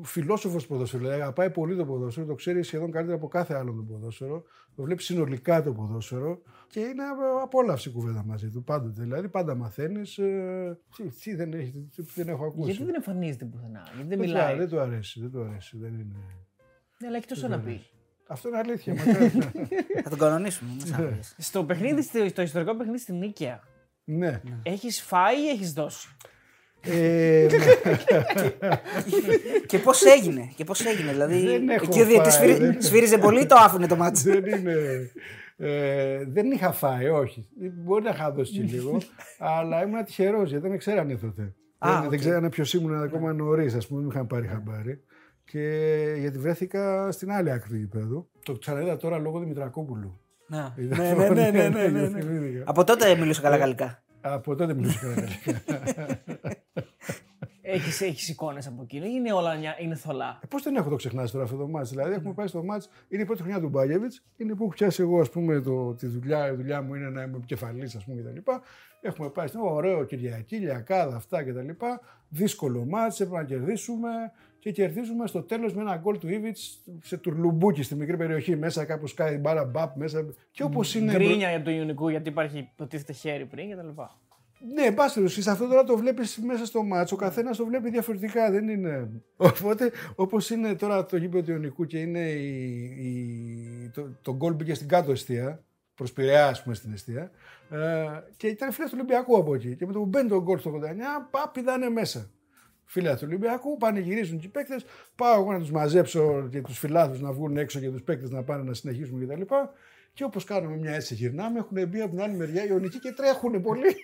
[0.03, 1.03] φιλόσοφος ποδόσφαιρο.
[1.03, 4.43] Δηλαδή, αγαπάει πολύ το ποδόσφαιρο, το ξέρει σχεδόν καλύτερα από κάθε άλλο το ποδόσφαιρο.
[4.77, 7.03] Το βλέπει συνολικά το ποδόσφαιρο και είναι
[7.43, 9.03] απόλαυση κουβέντα μαζί του πάντοτε.
[9.03, 10.19] Δηλαδή, πάντα μαθαίνεις.
[10.19, 12.71] Ε, τι, τι, δεν, έχει, τι, δεν έχω ακούσει.
[12.71, 14.57] Γιατί δεν εμφανίζεται πουθενά, γιατί δεν Δεν, μιλάει.
[14.57, 15.21] δεν του αρέσει.
[15.21, 15.79] Δεν του αρέσει.
[15.79, 16.19] Δεν είναι...
[16.99, 17.81] Ναι, αλλά έχει τόσο να πει.
[18.27, 18.95] Αυτό είναι αλήθεια.
[18.95, 19.29] μακάρι.
[20.05, 20.71] Θα τον κανονίσουμε.
[20.71, 21.35] Μην αγχώνεσαι.
[21.39, 23.63] Στο, παιχνίδι, στο, στο ιστορικό παιχνίδι στην Νίκαια,
[24.05, 24.41] ναι.
[24.63, 26.09] έχεις φάει ή έχεις δώσει;
[26.85, 27.47] Ε,
[29.67, 30.51] και πώς έγινε.
[30.57, 31.11] Και πώς έγινε.
[31.11, 33.97] Δηλαδή, Δεν έχω εκεί ο διαιτητής φάει, σφύρι- δεν- σφύριζε πολύ ή το άφηνε το
[33.97, 34.31] ματς.
[34.31, 34.75] δεν είναι.
[35.57, 37.47] Ε, δεν είχα φάει, όχι.
[37.85, 38.99] Μπορεί να είχα δώσει και λίγο,
[39.39, 41.55] αλλά ήμουν τυχερός γιατί δεν με ξέρανε τότε.
[41.79, 42.11] Α, δεν, οκ.
[42.11, 45.01] δεν ξέρανε ποιος ήμουν ακόμα νωρίς, ας πούμε, δεν με είχαν πάρει χαμπάρι.
[45.45, 45.61] Και
[46.19, 48.29] γιατί βρέθηκα στην άλλη άκρη του γηπέδου.
[48.45, 50.19] Το ξαναείδα τώρα λόγω Δημητρακόπουλου.
[50.47, 52.21] Ναι, Είδα ναι, το- ναι, ναι, ναι, ναι, ναι, ναι.
[52.21, 52.63] θυμήθηκα.
[52.67, 54.03] Από τότε μιλούσε καλά γαλλικά.
[54.21, 55.63] Από τότε μιλούσα καλά γαλλικά.
[57.75, 60.41] Έχεις, έχεις εικόνες από εκείνο ή είναι όλα νια- είναι θολά.
[60.49, 63.23] Πώς δεν έχω το ξεχνάσει τώρα αυτό το μάτς; Δηλαδή, έχουμε πάει στο μάτς, είναι
[63.23, 66.53] η πρώτη χρονιά του Μπάγεβιτ, είναι που έχω πιάσει εγώ, ας πούμε, το, τη δουλειά,
[66.53, 68.51] η δουλειά μου είναι να είμαι επικεφαλής, ας πούμε, κτλ.
[69.01, 71.69] Έχουμε πάει στο ωραίο Κυριακή, Λιακάδα, αυτά κτλ.
[72.29, 74.09] Δύσκολο μάτς, έπρεπε να κερδίσουμε
[74.59, 76.57] και κερδίζουμε στο τέλος με ένα γκολ του Ήβιτ
[77.03, 80.27] σε τουρλουμπούκι στη μικρή περιοχή μέσα, κάπου σκάει την μπάρα μπαπ μέσα.
[80.51, 81.13] Και όπως είναι.
[81.13, 83.89] Γκρίνια για το Ιωνικού γιατί υπάρχει υποτίθεται χέρι πριν κτλ.
[84.73, 87.15] Ναι, εν πάση περιπτώσει, αυτό τώρα το βλέπεις μέσα στο μάτσο.
[87.15, 88.51] Ο καθένας το βλέπει διαφορετικά.
[88.51, 89.11] Δεν είναι.
[89.37, 94.55] Οπότε, όπως είναι τώρα το γήπεδο του Ιωνικού και είναι η, η, το, το γκολ
[94.55, 97.31] μπήκε στην κάτω αιστεία, προς Πειραιά, ας πούμε, στην αιστεία.
[97.71, 98.07] Ε,
[98.37, 99.77] και ήταν φίλε του Ολυμπιακού από εκεί.
[99.77, 100.77] Και με το που μπαίνει το γκολ στο 89,
[101.31, 102.31] πά, πηδάνε μέσα.
[102.85, 104.85] Φίλε του Ολυμπιακού, πάνε γυρίζουν και οι παίκτες.
[105.17, 108.43] Πάω εγώ να τους μαζέψω και τους φιλάθου να βγουν έξω και τους παίκτες να
[108.43, 109.41] πάνε να συνεχίσουν κτλ.
[109.41, 109.55] Και
[110.23, 113.63] όπως κάνουμε μια έτσι γυρνάμε, έχουν μπει από την άλλη μεριά οι Ιωνικοί και τρέχουν
[113.63, 113.95] πολύ.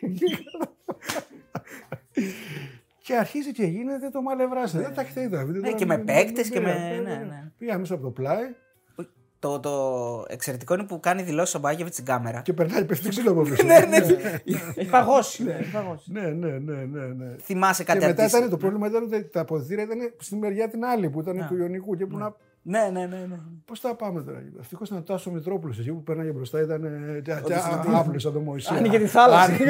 [3.02, 4.80] και αρχίζει και γίνεται το μαλευράσιο.
[4.80, 5.44] Δεν τα έχετε είδα.
[5.44, 7.50] Ναι, και με παίκτες και με- ναι, ναι.
[7.58, 8.42] Πήγα μέσα από το πλάι
[9.38, 12.40] Το, το εξαιρετικό είναι που κάνει δηλώσεις ο Μπάγκεβιτ στην κάμερα.
[12.40, 13.64] και περνάει πέφτει το ξύλο από πίσω.
[13.66, 13.96] Ναι, ναι.
[14.76, 15.44] Έχει παγώσει.
[15.44, 16.12] ναι, έχει παγώσει.
[16.12, 17.36] ναι, ναι, ναι, ναι, ναι.
[17.40, 18.36] Θυμάσαι Και κάτι μετά αντίστοιχο.
[18.38, 21.56] ήταν, το πρόβλημα ήταν ότι τα αποδητήρια ήταν στη μεριά την άλλη που ήταν του
[21.56, 21.96] Ιωνικού.
[21.96, 22.34] Και που να.
[22.62, 23.26] Ναι, ναι, ναι.
[23.28, 23.36] ναι.
[23.64, 24.42] Πώς θα πάμε τώρα.
[24.58, 26.84] Ευτυχώς ήταν ο Τάσο Μητρόπουλος εκεί που πέρναγε μπροστά ήταν
[27.94, 28.74] άπλο σαν το Μωυσή.
[28.74, 29.52] Άνοιγε τη θάλασσα.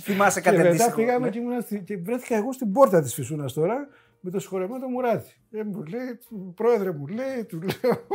[0.00, 0.96] Θυμάσαι Και κάτι μετά αντίστοιχο.
[0.96, 1.30] πήγαμε Ναι.
[1.32, 3.88] και, ήμουνα στη- και βρέθηκα εγώ στην πόρτα της Φυσούνας τώρα
[4.20, 5.32] με το συγχωρεμένο Μουράτη.
[5.50, 6.18] Ε, μου λέει,
[6.54, 8.06] πρόεδρε μου λέει, του λέω.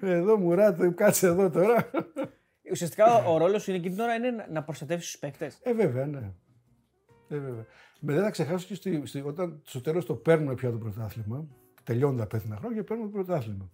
[0.18, 1.90] Εδώ Μουράτη, κάτσε εδώ τώρα.
[2.70, 5.58] Ουσιαστικά ο ρόλος σου είναι εκείνη την ώρα είναι να- να προστατεύσεις τους παίκτες.
[5.62, 6.18] Ε, βέβαια, ναι.
[7.28, 7.66] Ε, βέβαια.
[8.00, 11.46] Με δεν θα ξεχάσω και στη, στη- όταν στο τέλος το παίρνουμε πια το πρωτάθλημα.
[11.84, 13.70] Τελειώνουν τα πέθυνα χρόνια και παίρνουμε το πρωτάθλημα.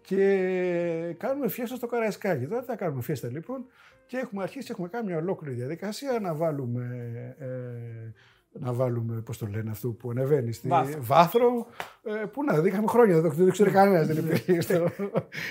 [0.00, 2.46] Και κάνουμε φιέστα στο Καραϊσκάκι.
[2.46, 3.66] Τώρα θα κάνουμε φιέστα λοιπόν
[4.06, 6.84] και έχουμε αρχίσει, έχουμε κάνει μια ολόκληρη διαδικασία να βάλουμε.
[7.38, 7.46] Ε,
[8.60, 10.98] να βάλουμε, πώς το λένε αυτό που ανεβαίνει στη Βάθρο.
[11.02, 11.66] βάθρο.
[12.04, 14.06] Ε, πού να δει, είχαμε χρόνια, δεν το ξέρει κανένας.
[14.06, 14.88] δεν υπήρχε στο-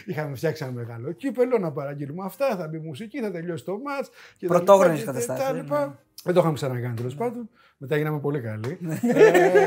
[0.05, 4.05] είχαμε φτιάξει ένα μεγάλο κύπελο να παραγγείλουμε αυτά, θα μπει μουσική, θα τελειώσει το μάτ.
[4.47, 5.61] Πρωτόγνωρες καταστάσεις, Τα ναι.
[5.61, 5.99] λοιπά.
[6.27, 7.49] Δεν το είχαμε ξανακάνει τέλος πάντων.
[7.77, 8.77] Μετά γίναμε πολύ καλοί.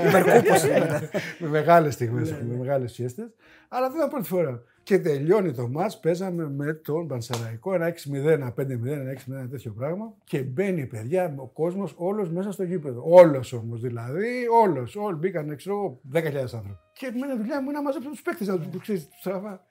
[0.08, 1.00] Υπερκούπωση μετά.
[1.38, 3.34] με μεγάλες στιγμές, με μεγάλες φιέστες.
[3.68, 4.62] Αλλά δεν ήταν πρώτη φορά.
[4.82, 9.48] Και τελειώνει το μάτς, παίζαμε με τον Πανσεραϊκό, ένα 6-0, ένα 5-0, ένα 6-0, ένα
[9.48, 10.14] τέτοιο πράγμα.
[10.24, 13.02] Και μπαίνει, παιδιά, ο κόσμος όλος μέσα στο γήπεδο.
[13.06, 14.96] Όλος όμως δηλαδή, όλος.
[14.96, 16.78] Όλοι μπήκαν, ξέρω εγώ, 10.000 άνθρωποι.
[16.92, 19.66] Και εμένα η δουλειά μου είναι να μαζέψω τους παίκτες, να τους ξέρεις, τους τραβά.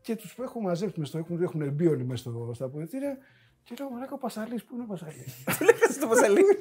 [0.00, 3.18] Και τους έχω μαζέψει μες στο, έχουν, έχουν μπει όλοι μέσα στο, στα αποδητήρια.
[3.64, 5.24] Και λέω, Μαλάκα, ο Πασαλή, πού είναι ο Πασαλή.
[5.60, 6.40] Λέγατε το Πασαλή.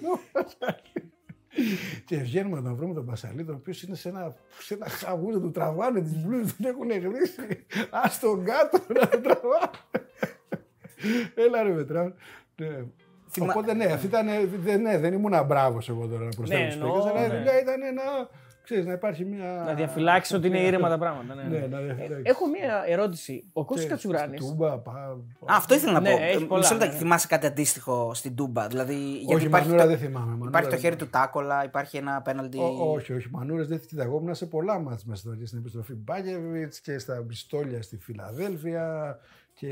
[2.06, 5.39] Και βγαίνουμε να τον βρούμε τον Πασαλή, τον οποίος είναι σε ένα, σε ένα χαβούζο,
[5.39, 7.42] του τραβάνε τις μπλούζες, τον έχουν γρήσει.
[7.89, 9.70] Α τον κάτω να τον τραβάνε.
[11.36, 12.16] Έλα ρε Μετράν.
[12.56, 12.84] Ναι.
[13.30, 14.28] Θυμά- Οπότε ναι, αυτή ήταν,
[14.63, 17.30] δεν, ναι, δεν ήμουν μπράβος εγώ τώρα να προσθέτω Ναι, τους εννοώ, παίκτες, αλλά η
[17.30, 17.38] ναι.
[17.38, 18.30] δουλειά ήταν να,
[18.63, 19.63] ξέρεις, να υπάρχει μια...
[19.65, 21.36] Να διαφυλάξεις ότι είναι ήρεμα τα πράγματα.
[21.36, 21.67] Ναι, Ναι, ναι.
[21.67, 22.26] να διαφυλάξεις.
[22.26, 23.43] Έχω μία ερώτηση.
[23.54, 26.21] Ο Κώστας Και Κατσουράνης στην Τούμπα, πα- Α, αυτό ήθελα να Ναι, πω.
[26.23, 26.97] έχει Ε, πολλά, Μισό λεπτάκι, ναι.
[26.99, 30.26] θυμάσαι κάτι αντίστοιχο στην Τούμπα; Δηλαδή, γιατί Όχι, υπάρχει, Μανούρα το, δεν θυμάμαι.
[30.32, 32.58] Μανούρα υπάρχει το δεν- χέρι του Τάκολα, υπάρχει ένα πέναλτι.
[32.58, 33.28] Ό, όχι, όχι.
[33.32, 34.04] Μανούρε δεν κοίτα.
[34.04, 37.97] Εγώ ήμουν σε πολλά μάτς μέσα τώρα και στην επιστροφή Μπάγεβιτ και στα πιστόλια στη
[37.97, 39.17] Φιλαδέλφια.
[39.54, 39.67] Και...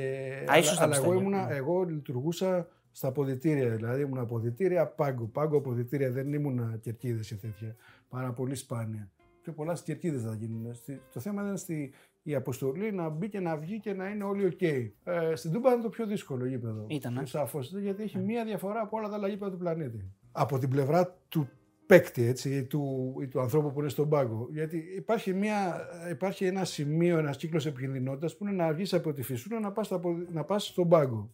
[0.51, 3.69] Α, ίσως στα αλλά, αλλά εγώ, πιστόλια, ήμουνα, εγώ λειτουργούσα στα αποδητήρια.
[3.69, 5.23] Δηλαδή ήμουν αποδητήρια πάγκο.
[5.25, 7.75] Πάγκο αποδητήρια δεν ήμουν κερκίδες και τέτοια.
[8.11, 9.11] Πάρα πολύ σπάνια.
[9.41, 10.73] Πιο πολλά στις κερκίδες θα γίνουν.
[10.73, 11.93] Στη- Το θέμα ήταν στη,
[12.23, 14.61] η αποστολή να μπει και να βγει και να είναι όλοι οκ.
[14.61, 14.91] Ε,
[15.33, 16.85] στην Τούμπα είναι το πιο δύσκολο γήπεδο.
[16.89, 17.25] Ήταν, ε.
[17.25, 17.73] Σαφώς.
[17.77, 20.11] Γιατί έχει μία διαφορά από όλα τα άλλα γήπεδα του πλανήτη.
[20.31, 21.49] Από την πλευρά του
[21.85, 24.47] παίκτη έτσι, ή του, ή του ανθρώπου που είναι στον πάγκο.
[24.51, 29.21] Γιατί υπάρχει, μια, υπάρχει ένα σημείο, ένας κύκλος επικινδυνότητας που είναι να βγεις από τη
[29.21, 29.89] φυσούνα να πας
[30.31, 31.33] να πας στον πάγκο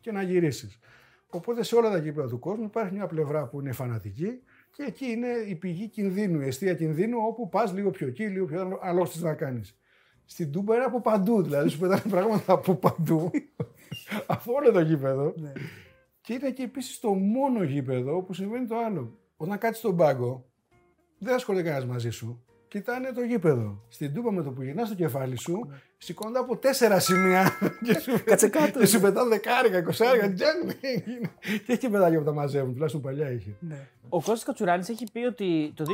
[0.00, 0.78] και να γυρίσεις.
[1.26, 4.40] Οπότε σε όλα τα γήπεδα του κόσμου υπάρχει μια πλευρά που είναι φανατική
[4.72, 8.46] Και εκεί είναι η πηγή κινδύνου, η αιστεία κινδύνου, όπου πας λίγο πιο εκεί, λίγο
[8.46, 9.78] πιο ανάλογα τι να κάνεις.
[10.24, 13.30] Στην Τούμπα είναι από παντού, δηλαδή σου πετάνε πράγματα από παντού,
[14.26, 15.34] από όλο το γήπεδο.
[15.36, 15.52] Ναι.
[16.20, 19.18] Και είναι και επίσης το μόνο γήπεδο που συμβαίνει το άλλο.
[19.36, 20.50] Όταν κάτσεις στον πάγκο,
[21.18, 22.44] δεν ασχολείται κανένας μαζί σου.
[22.70, 23.84] Κοιτάνε το γήπεδο.
[23.88, 28.24] Στην Τούμπα με το που γυρνάς το κεφάλι σου, σηκώνονται από τέσσερα σημεία και σου,
[28.24, 28.78] Κάτσε κάτω.
[28.78, 30.32] και σου πετάνε δεκάρικα, εικοσάρικα.
[30.32, 30.56] τζαν.
[31.66, 33.50] και έχει παιδάκια που τα μαζεύουν, τουλάχιστον παλιά είχε.
[33.60, 33.76] Ναι.
[34.08, 35.90] Ο Κώστας Κατσουράνης έχει πει ότι το 2002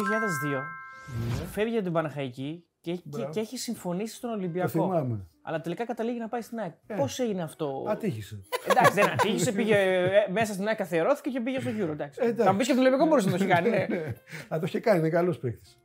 [1.50, 3.30] φεύγει για την Παναχαϊκή και, και, Μπράβο.
[3.32, 4.68] και έχει συμφωνήσει στον Το Ολυμπιακό.
[4.68, 5.26] θυμάμαι.
[5.42, 6.72] Αλλά τελικά καταλήγει να πάει στην ΑΕΚ.
[6.86, 6.94] Ε.
[6.94, 8.42] Πώς έγινε αυτό; Ατύχησε.
[8.70, 11.88] Εντάξει, δεν ατύχησε, πήγε ε, μέσα στην ΑΕΚ, καθιερώθηκε και πήγε στο Euro.
[11.90, 12.20] Εντάξει.
[12.22, 12.44] Ε, εντάξει.
[12.44, 13.68] Θα μου πεις και το Ολυμπιακό μπορούσε να το έχει κάνει.
[13.68, 14.14] Ναι, Ναι.
[14.48, 15.78] Α, το είχε κάνει, είναι καλός παίκτης.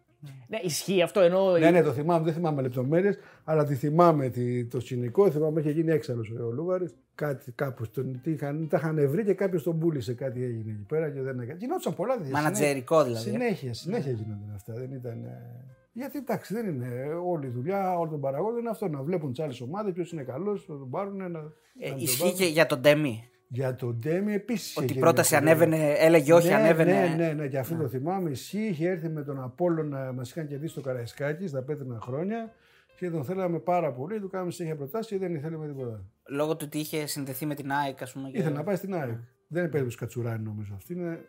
[0.47, 1.57] Ναι ισχύει αυτό ενώ.
[1.57, 5.31] Ναι, ναι, το θυμάμαι, δεν θυμάμαι λεπτομέρειες, αλλά τη θυμάμαι τη, το σκηνικό.
[5.31, 6.93] Θυμάμαι είχε γίνει έξαλλος ο Λούβαρης.
[7.15, 10.13] Κάτι κάπου τον, τι είχαν, τα είχαν βρει και κάποιος τον πούλησε.
[10.13, 11.57] Κάτι έγινε εκεί πέρα και δεν έκανε.
[11.59, 12.31] Γινόντουσαν πολλά τέτοια.
[12.31, 13.29] Μανατζερικό δηλαδή.
[13.29, 14.73] Συνέχεια, συνέχεια γίνονταν αυτά.
[14.73, 15.23] Δεν ήταν.
[15.23, 16.87] ε, Γιατί εντάξει, δεν είναι
[17.25, 18.87] όλη η δουλειά όλων των παραγόντων είναι αυτό.
[18.87, 21.15] Να βλέπουν τις άλλες ομάδες, ποιος είναι καλός, να τον πάρουν.
[21.17, 21.39] Να, να
[21.79, 22.35] Ε, τον ισχύει πάρουν.
[22.37, 23.23] και για τον Ντέμι.
[23.53, 24.77] Για τον Ντέμι επίσης.
[24.77, 26.91] Ότι η πρόταση ανέβαινε, έλεγε όχι, ναι, ανέβαινε.
[27.07, 28.29] Ναι, ναι, ναι, και αυτό το θυμάμαι.
[28.29, 32.53] Ισχύει, είχε έρθει με τον Απόλλωνα, μας είχαν κερδίσει το Καραϊσκάκι στα πέτρινα χρόνια
[32.97, 34.19] και τον θέλαμε πάρα πολύ.
[34.19, 36.03] Του κάναμε συνέχεια προτάσεις και δεν ήθελε με τίποτα.
[36.29, 38.29] Λόγω του ότι είχε συνδεθεί με την ΑΕΚ, ας πούμε.
[38.29, 39.17] και- Ήθελε να πάει στην ΑΕΚ.
[39.47, 40.73] Δεν είναι περίπτωση Κατσουράνη νομίζω.
[40.75, 41.19] Αυτή είναι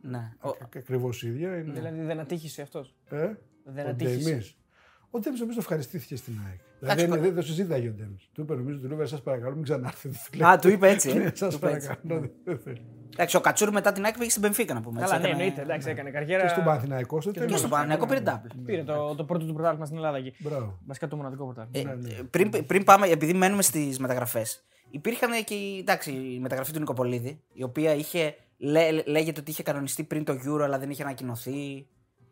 [0.00, 0.32] Ναι.
[0.40, 1.56] Ο- ακριβώς ίδια.
[1.58, 1.72] Είναι...
[1.72, 2.94] Δηλαδή δεν ατύχησε αυτός.
[3.10, 3.30] Ε;
[3.64, 4.28] Δεν ο ατύχησε.
[4.30, 4.56] Ντέμις.
[5.10, 6.60] Ο Ντέμις νομίζω ευχαριστήθηκε στην ΑΕΚ.
[6.82, 8.28] Εντάξει, Δηλαδή πα- δεν, δεν το συζήταγε ο Ντέμις.
[8.32, 10.44] Του είπε νομίζω του Λούβερ, σα παρακαλώ, μην ξανάρθετε.
[10.46, 11.08] Α, του είπε έτσι.
[11.10, 11.14] ε.
[11.18, 11.86] Ναι, Του σα είπε έτσι.
[11.86, 12.30] παρακαλώ.
[12.44, 12.82] δεν θέλει.
[13.12, 15.00] Εντάξει, ο Κατσούρ μετά την ΑΕΚ πήγε στην Πενφύκα να πούμε.
[15.00, 15.62] Καλά, έτσι, ναι, έκανε- εννοείται.
[15.62, 16.48] Εντάξει, έκανε Και καριέρα.
[16.48, 17.50] στον Παναθηναϊκό στο τέλος.
[17.50, 18.50] Και στον Παναγιακό πήρε double.
[18.64, 20.34] Πήρε το, το πρώτο του πρωτάθλημα στην Ελλάδα εκεί.
[20.38, 20.78] Μπράβο.
[20.86, 21.90] Βασικά το μοναδικό πρωτάθλημα.
[21.90, 26.72] Ε, Ναι, πριν, πριν πάμε, επειδή μένουμε στις μεταγραφές, υπήρχαν και οι- εντάξει, η μεταγραφή
[26.72, 30.90] του Νικοπολίδη, η οποία είχε, λέ, λέγεται ότι είχε κανονιστεί πριν το Euro, αλλά δεν
[30.90, 31.86] είχε ανακοινωθεί.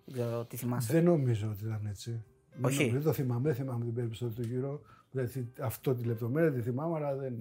[0.05, 0.93] Δεν ξέρω τι θυμάσαι.
[0.93, 2.25] Δεν νομίζω ότι ήταν έτσι.
[2.61, 2.79] Δεν Όχι.
[2.79, 4.81] νομίζω, Δεν το θυμάμαι, δεν θυμάμαι την περίπτωση του γύρω.
[5.11, 7.35] Δηλαδή, αυτό τη λεπτομέρεια τη θυμάμαι, αλλά δεν.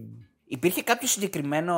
[0.46, 1.76] Υπήρχε κάποιο συγκεκριμένο,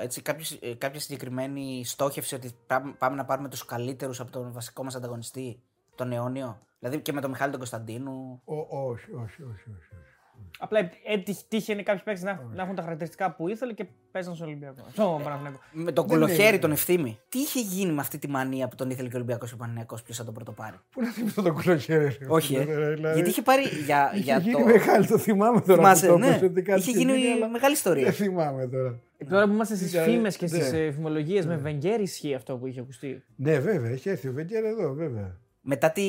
[0.00, 4.52] έτσι, κάποιος, ε, κάποια συγκεκριμένη στόχευση ότι πάμε, πάμε να πάρουμε τους καλύτερους από τον
[4.52, 5.60] βασικό μας ανταγωνιστή,
[5.94, 8.40] τον αιώνιο; Δηλαδή και με τον Μιχάλη τον Κωνσταντίνου.
[8.44, 9.70] Ο, όχι, όχι, όχι, όχι.
[9.70, 10.09] όχι.
[10.58, 14.46] Απλά έτυχε τύχαινε κάποιοι παίκτες να, να έχουν τα χαρακτηριστικά που ήθελε και παίζαν στον
[14.46, 14.84] Ολυμπιακό.
[14.92, 15.58] Στον Παναθηναϊκό.
[15.72, 16.58] Με τον Δεν κολοχέρι είναι.
[16.58, 17.18] τον ευθύμη.
[17.28, 19.58] Τι είχε γίνει με αυτή τη μανία που τον ήθελε και ο Ολυμπιακός και ο
[19.58, 22.04] Παναγιακό ποιος θα τον πρωτοπάρει; Πού να θυμηθώ το κουλοχέρι.
[22.04, 22.64] ρε, Όχι, ε.
[22.64, 23.14] δηλαδή.
[23.14, 24.64] Γιατί είχε πάρει για, Είχε για γίνει το.
[24.64, 25.74] μεγάλη, το θυμάμαι τώρα.
[25.74, 26.26] Θυμάσαι, που το ναι.
[26.26, 28.04] είπες, ότι κάτι Είχε είχε γίνει αλλά μεγάλη ιστορία.
[28.04, 28.98] Δεν θυμάμαι τώρα.
[29.18, 30.60] Ε, Τώρα που είμαστε στις Ναι, φήμες και ναι.
[30.60, 34.64] στι φημολογίες με Βενγκέρ ισχύει αυτό που είχε ακουστεί; Ναι, βέβαια, έχει έρθει ο Βεγγέρ
[34.64, 35.36] εδώ, βέβαια.
[35.62, 36.02] Μετά τη,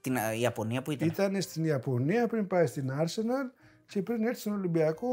[0.00, 3.57] την α, Ιαπωνία που ήταν; Ήταν στην Ιαπωνία πριν πάει στην Arsenal
[3.88, 5.06] και πριν έρθει στον Ολυμπιακό.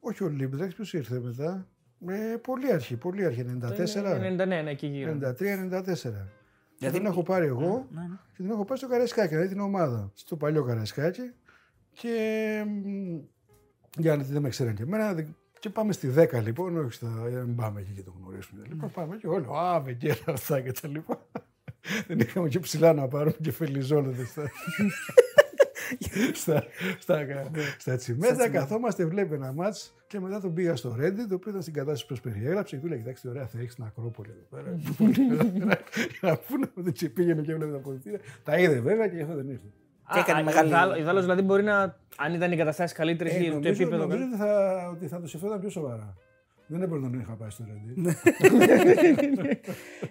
[0.00, 1.66] Όχι ο Λίμπρεξ, ποιος ήρθε μετά.
[2.08, 3.42] Ε, πολύ αρχή, πολύ αρχή.
[3.42, 4.16] 94.
[4.16, 5.10] 90, ναι, ναι, εκεί γύρω.
[5.12, 5.36] 93-94.
[5.38, 6.28] Δηλαδή-
[6.78, 8.06] Δηλαδή την έχω πάρει εγώ Ναι, ναι.
[8.36, 10.10] και την έχω πάρει στο Καραϊσκάκι, δηλαδή την ομάδα.
[10.14, 11.30] Στο παλιό Καραϊσκάκι.
[11.92, 13.18] Και μ,
[13.98, 15.14] για να δεν με ξέραν και εμένα.
[15.14, 17.26] δεν- Και πάμε στη 10 λοιπόν, όχι στα.
[17.28, 18.62] για να μην πάμε εκεί και το γνωρίσουμε.
[18.68, 19.46] Λοιπόν, πάμε και όλοι.
[19.56, 21.26] Α, Βεγγέρα, αυτά και τα λοιπά.
[22.06, 24.22] Δεν είχαμε και ψηλά να πάρουμε και φελιζόλετε
[26.34, 26.64] στα,
[26.98, 28.48] στα, στα, στα τσιμέντα.
[28.48, 32.06] Καθόμαστε, βλέπει ένα μάτς και μετά τον πήγα στο Reddit, το οποίο ήταν στην κατάσταση
[32.06, 34.76] που σας περιέγραψε και του λέει: Κοιτάξτε, ωραία, θα έχει την Ακρόπολη εδώ πέρα.
[35.58, 35.78] Για
[36.30, 38.20] να πούνε ότι τσι πήγαινε και έβλεπε τα πολιτεία.
[38.44, 39.66] Τα είδε βέβαια και γι' αυτό δεν ήρθε.
[40.12, 41.96] Και έκανε μεγάλη- Η Δάλο δηλαδή μπορεί να.
[42.16, 44.02] Αν ήταν οι καταστάσεις καλύτερες Ε, ή το νομίζω, επίπεδο.
[44.06, 46.16] νομίζω ότι, θα, ότι θα το σκεφτόταν πιο σοβαρά.
[46.66, 48.12] Δεν έπρεπε να τον είχα πάει στο Reddit.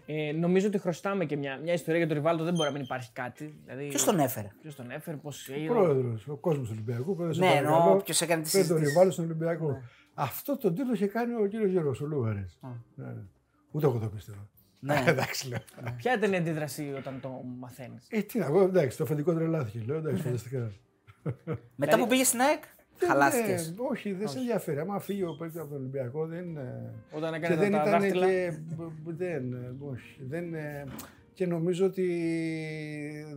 [0.05, 2.43] Ε, νομίζω ότι χρωστάμε και μια, μια ιστορία για τον Ριβάλτο.
[2.43, 3.59] Δεν μπορεί να μην υπάρχει κάτι.
[3.65, 5.49] Δηλαδή, Ποιος τον έφερε; Ποιος τον έφερε, πώς.
[5.49, 7.15] Ο πρόεδρος, ο κόσμος του Ολυμπιακού.
[7.15, 8.93] πρόεδρος, Ναι, σε εννοώ παρακαλώ, ποιος έκανε τη φέρε τον συζήτηση.
[8.93, 9.81] Ριβάλο στον Ολυμπιακό.
[10.13, 12.59] Αυτό τον τίτλο είχε κάνει ο κύριος Γιώργος, ο Λούβαρης.
[12.95, 13.21] Ναι, ναι.
[13.71, 14.49] Ούτε εγώ το πίστευα.
[14.79, 15.03] Ναι.
[15.07, 15.59] Εντάξει, λέω.
[15.97, 19.83] Ποια ήταν η αντίδραση όταν το μαθαίνεις; Ε, τι να πω, εντάξει, το αφεντικό τρελάθηκε.
[19.85, 20.71] Λέω, εντάξει, φανταστικά.
[21.75, 22.63] Μετά που πήγε στην ΑΕΚ,
[23.07, 23.51] χαλάθηκε.
[23.53, 24.79] Ναι, όχι, δεν σε ενδιαφέρει.
[24.79, 26.43] Άμα φύγει ο παίκτη από τον Ολυμπιακό, δεν.
[26.47, 28.27] είναι- Όταν Και έκανε δεν τα, τα ήταν δάχτυλα.
[28.27, 28.57] και.
[29.05, 30.23] Δεν, όχι.
[30.23, 30.83] Δεν, ε,
[31.33, 32.05] και νομίζω ότι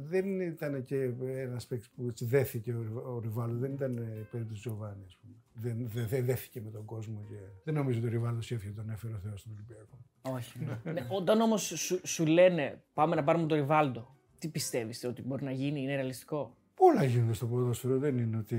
[0.09, 3.59] δεν ήταν και ένας παίκτης που έτσι δέθηκε ο, ο Ριβάλο.
[3.59, 5.35] Δεν ήταν η περίπτωση του Τζοβάνι, ας πούμε.
[5.57, 7.25] Δεν, δεν, δεν δέθηκε με τον κόσμο.
[7.29, 7.35] Και...
[7.65, 9.99] Δεν νομίζω ότι ο Ριβάλο έφυγε τον έφερε ο Θεός στον Ολυμπιακό.
[10.37, 10.59] Όχι.
[10.85, 15.45] Ναι, όταν όμως σου, σου λένε πάμε να πάρουμε τον Ριβάλντο, τι πιστεύεις ότι μπορεί
[15.45, 17.99] να γίνει, είναι ρεαλιστικό; Όλα γίνονται στο ποδόσφαιρο.
[17.99, 18.55] Δεν είναι ότι.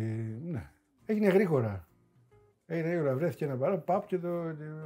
[0.46, 0.70] Ναι.
[1.06, 1.88] Έγινε γρήγορα.
[2.66, 3.16] Έγινε γρήγορα.
[3.16, 3.78] Βρέθηκε ένα παρά.
[3.78, 4.30] Παπ και το.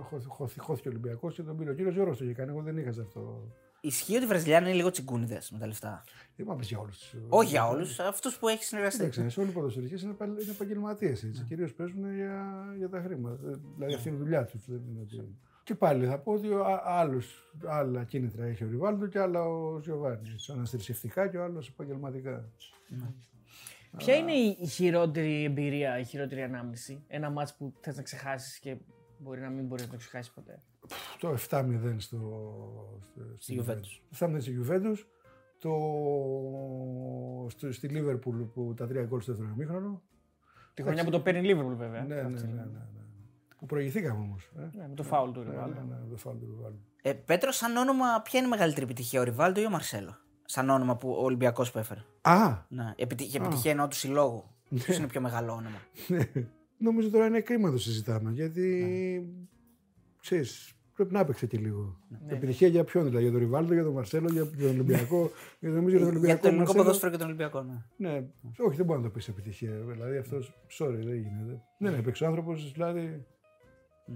[0.01, 1.69] χω- χω- Χώθηκε ο Ολυμπιακός και τον πήρε.
[1.69, 2.49] Ο κύριος Γιώργο το είχε κάνει.
[2.51, 3.47] Εγώ δεν είχα σε αυτό.
[3.81, 6.03] Ισχύει ότι οι Βραζιλιάνοι είναι λίγο τσιγκούνιδες με τα λεφτά;
[6.35, 7.13] Δεν είπαμε για όλους.
[7.29, 9.03] Όχι για όλους, αυτούς που έχεις συνεργαστεί.
[9.03, 11.23] Εντάξει, όλοι οι ποδοσφαιριστές είναι, επα- είναι επαγγελματίες.
[11.23, 11.43] Ναι.
[11.47, 13.49] Κυρίως παίζουν για, για τα χρήματα.
[13.49, 14.65] Ε, Δηλαδή αυτή είναι η δουλειά τους.
[14.67, 15.35] Δεν είναι ότι...
[15.63, 19.79] Και πάλι θα πω ότι α- άλλους, άλλα κίνητρα έχει ο Ριβάλντο και άλλα ο
[19.79, 20.29] Ζιωβάνι.
[20.53, 22.49] Ένας θρησκευτικά και ο άλλος επαγγελματικά.
[23.97, 28.59] Ποια είναι η η χειρότερη εμπειρία, η χειρότερη ανάμνηση; Ένα μάτς που θες να ξεχάσεις
[28.59, 28.77] και
[29.17, 30.61] μπορεί να μην μπορείς να το ξεχάσεις ποτέ.
[31.19, 32.17] Το 7-0 στο,
[33.11, 34.25] στο, Στη Juventus.
[34.27, 34.97] 7-0 στη Juventus.
[35.59, 35.71] Το,
[37.49, 40.01] στο, στη Λίβερπουλ που τα τρία γκολ στο δεύτερο ημίχρονο.
[40.73, 42.01] Τη χρονιά που το παίρνει η Liverpool βέβαια.
[42.03, 42.47] Ναι, ναι, ναι, Αυτή.
[42.47, 42.79] ναι, ναι.
[43.57, 44.51] Που προηγηθήκαμε όμως.
[44.57, 44.69] Ε.
[44.77, 45.79] Ναι, με το φάουλ του Ναι, Ριβάλντο.
[45.79, 46.79] ναι, ναι, το φάουλ του Ριβάλντο.
[47.01, 50.17] Ε, Πέτρο, σαν όνομα, ποια είναι η μεγαλύτερη επιτυχία, ο Ριβάλντο ή ο Μαρσέλο;
[50.51, 51.99] Σαν όνομα που ο Ολυμπιακός που έφερε.
[52.21, 52.93] Α, Ναι.
[52.95, 54.43] Επιτυχία, επιτυχία εννοώ του συλλόγου.
[54.75, 55.77] Ποιο είναι πιο μεγάλο όνομα.
[56.07, 56.19] ναι.
[56.77, 58.85] Νομίζω τώρα είναι κρίμα να το συζητάμε γιατί.
[60.21, 61.97] Ξέρεις, πρέπει να έπαιξε και λίγο.
[62.25, 62.33] Ναι.
[62.33, 65.31] Επιτυχία για ποιον δηλαδή, για τον Ριβάλντο, για τον Μαρσέλο, για τον Ολυμπιακό.
[65.59, 66.41] για νομίζω για τον Για Ολυμπιακό.
[66.41, 66.83] το ελληνικό Μαρσέλο.
[66.83, 67.61] ποδόσφαιρο και τον Ολυμπιακό.
[67.61, 68.09] Ναι.
[68.09, 68.23] Ναι,
[68.57, 69.71] όχι, δεν μπορεί να το πεις επιτυχία.
[69.71, 71.61] Δηλαδή αυτός, sorry, δεν γίνεται.
[71.77, 73.25] Δεν έπαιξε ο άνθρωπος, δηλαδή.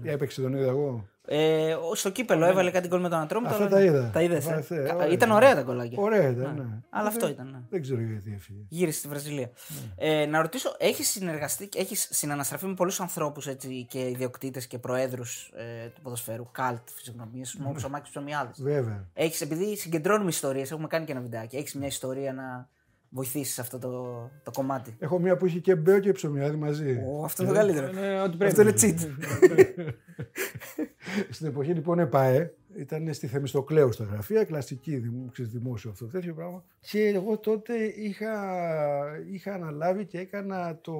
[0.02, 1.08] Έπαιξε τον είδα εγώ.
[1.26, 3.52] Ε, ο- στο κύπελο έβαλε κάτι γκολ με τον Ατρόμητο.
[3.52, 4.10] Αυτά αλλά- τα είδα.
[4.12, 5.08] Τα είδες, ε; Βάθε, Κα- ωραία.
[5.08, 5.98] Ήταν ωραία τα γκολάκια.
[6.02, 6.64] Ωραία ήταν, ναι.
[6.90, 7.50] Αλλά αυτό Δεν- ήταν.
[7.50, 7.58] Ναι.
[7.70, 8.58] Δεν ξέρω γιατί έφυγε.
[8.68, 9.50] Γύρισε στη Βραζιλία.
[9.98, 10.20] Ναι.
[10.22, 13.48] Ε, να ρωτήσω, έχεις συνεργαστεί, έχεις συναναστραφεί με πολλούς ανθρώπους
[13.88, 17.66] και ιδιοκτήτες και προέδρους ε, του ποδοσφαίρου, καλτ φυσιογνωμίες, Ναι.
[17.68, 18.62] όπω ο Μάκης Ψωμιάδης.
[18.62, 19.08] Βέβαια.
[19.14, 22.68] Έχεις, επειδή συγκεντρώνουμε ιστορίες, έχουμε κάνει και ένα βιντεάκι, έχεις μια ιστορία να
[23.14, 24.96] βοηθήσεις σε αυτό το, το κομμάτι.
[24.98, 27.02] Έχω μία που είχε και μπέο και ψωμιάδι μαζί.
[27.08, 27.92] Ω, αυτό είναι το καλύτερο.
[27.92, 28.94] Ναι, ό,τι Αυτό είναι πρέπει.
[28.98, 29.94] cheat.
[31.30, 36.34] Στην εποχή λοιπόν ΕΠΑΕ, ήταν στη Θεμιστοκλέου στα γραφεία, κλασική δημο- ξέρεις, δημόσιο αυτό τέτοιο
[36.34, 36.64] πράγμα.
[36.80, 38.34] Και εγώ τότε είχα,
[39.32, 40.92] είχα αναλάβει και έκανα το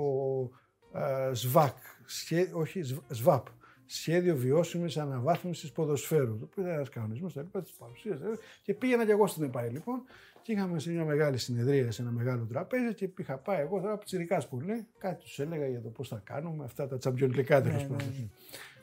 [0.98, 3.46] α, ΣΒΑΚ, σχέ- όχι σβ- ΣΒΑΠ,
[3.86, 6.38] Σχέδιο Βιώσιμης Αναβάθμισης Ποδοσφαίρου.
[6.38, 8.20] Το οποίο ήταν ένας κανονισμός, τα λοιπά, της παρουσίας.
[8.62, 10.02] Και πήγαινα και εγώ στην ΕΠΑΕ λοιπόν.
[10.44, 13.98] Και είχαμε σε μια μεγάλη συνεδρία, σε ένα μεγάλο τραπέζι και είχα πάει εγώ τώρα
[13.98, 14.86] πιτσιρικά πολύ.
[14.98, 18.30] Κάτι τους έλεγα για το πώς θα κάνουμε αυτά τα τσαμπιονλικά τέλο πάντων.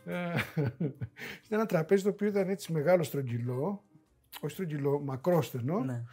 [0.05, 0.33] Ε,
[1.45, 3.83] Ήταν ένα τραπέζι το οποίο ήταν έτσι μεγάλο στρογγυλό,
[4.41, 6.03] όχι στρογγυλό, μακρόστενο ναι.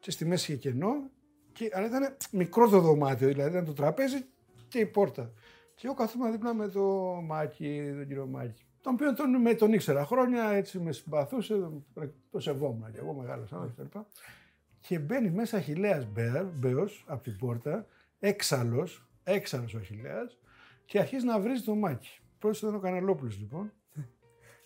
[0.00, 1.10] και στη μέση είχε κενό,
[1.52, 4.24] και, αλλά ήταν μικρό το δωμάτιο, δηλαδή ήταν το τραπέζι
[4.68, 5.32] και η πόρτα.
[5.74, 6.82] Και εγώ καθόμουν δίπλα με το
[7.24, 8.62] Μάκη, τον κύριο Μάκη.
[8.80, 11.84] Τον οποίο τον, με, τον ήξερα χρόνια, έτσι με συμπαθούσε, τον,
[12.30, 13.98] το σεβόμουν και εγώ μεγάλος άνθρωπος κτλ.
[14.80, 16.06] Και μπαίνει μέσα Αχιλέας
[16.54, 17.86] Μπέος από την πόρτα,
[18.18, 20.38] έξαλλος, έξαλλος ο Αχιλέας
[20.84, 22.20] και αρχίζει να βρίζει το Μάκη.
[22.38, 23.72] Πρώτος ήταν ο Καναλόπουλος λοιπόν,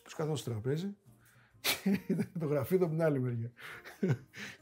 [0.02, 0.96] που καθόταν στο τραπέζι
[1.60, 3.50] και ήταν το γραφείο του από την άλλη μεριά.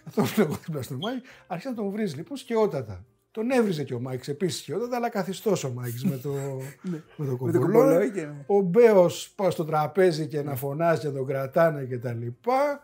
[0.04, 3.04] Καθόμουν εγώ δίπλα στο Μάκη, άρχισε να τον βρίζει λοιπόν σκαιότατα.
[3.32, 6.32] Τον έβριζε και ο Μάικς επίσης σκαιότατα, αλλά καθιστός ο Μάικς με το,
[7.16, 8.00] με το κομπολό.
[8.46, 12.82] Ο Μπέος πάει στο τραπέζι και να φωνάζει και τον κρατάνε και τα λοιπά.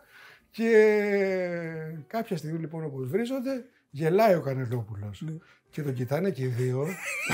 [0.51, 0.69] Και
[2.07, 5.23] κάποια στιγμή λοιπόν όπως βρίζονται, γελάει ο Κανελόπουλος.
[5.69, 6.87] Και τον κοιτάνε και οι δύο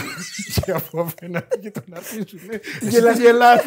[0.63, 2.39] και από απέναντι και τον αφήσουν.
[2.81, 3.63] Γελάς, γελάς.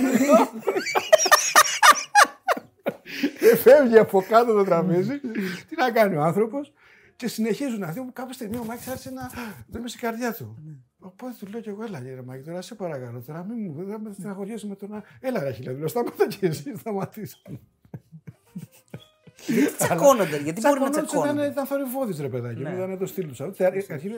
[3.39, 5.21] Και φεύγει από κάτω το τραπέζι.
[5.69, 6.73] Τι να κάνει ο άνθρωπος.
[7.17, 9.31] Και συνεχίζουν αυτοί που κάποια στιγμή ο Μάκης άρχισε να
[9.69, 10.57] δούμε στην καρδιά του.
[10.99, 14.01] Οπότε του λέω και εγώ, έλα κύριε Μάκη, τώρα σε παρακαλώ, τώρα μην μου δεν
[14.01, 15.03] με στεναχωριέσαι με τον άλλο.
[15.21, 17.37] Έλα ρε χιλιά, λέω, σταματά και εσύ, σταματήσα.
[19.47, 21.41] Γιατί τσακώνονται, γιατί μπορεί να Τσακωνόντουσαν, τσακώνονται.
[21.41, 22.71] Ήταν, ήταν θορυβόδης ρε παιδάκι, Ναι.
[22.71, 23.41] μου ήταν το στυλ τους.
[23.41, 24.11] Αρχήν,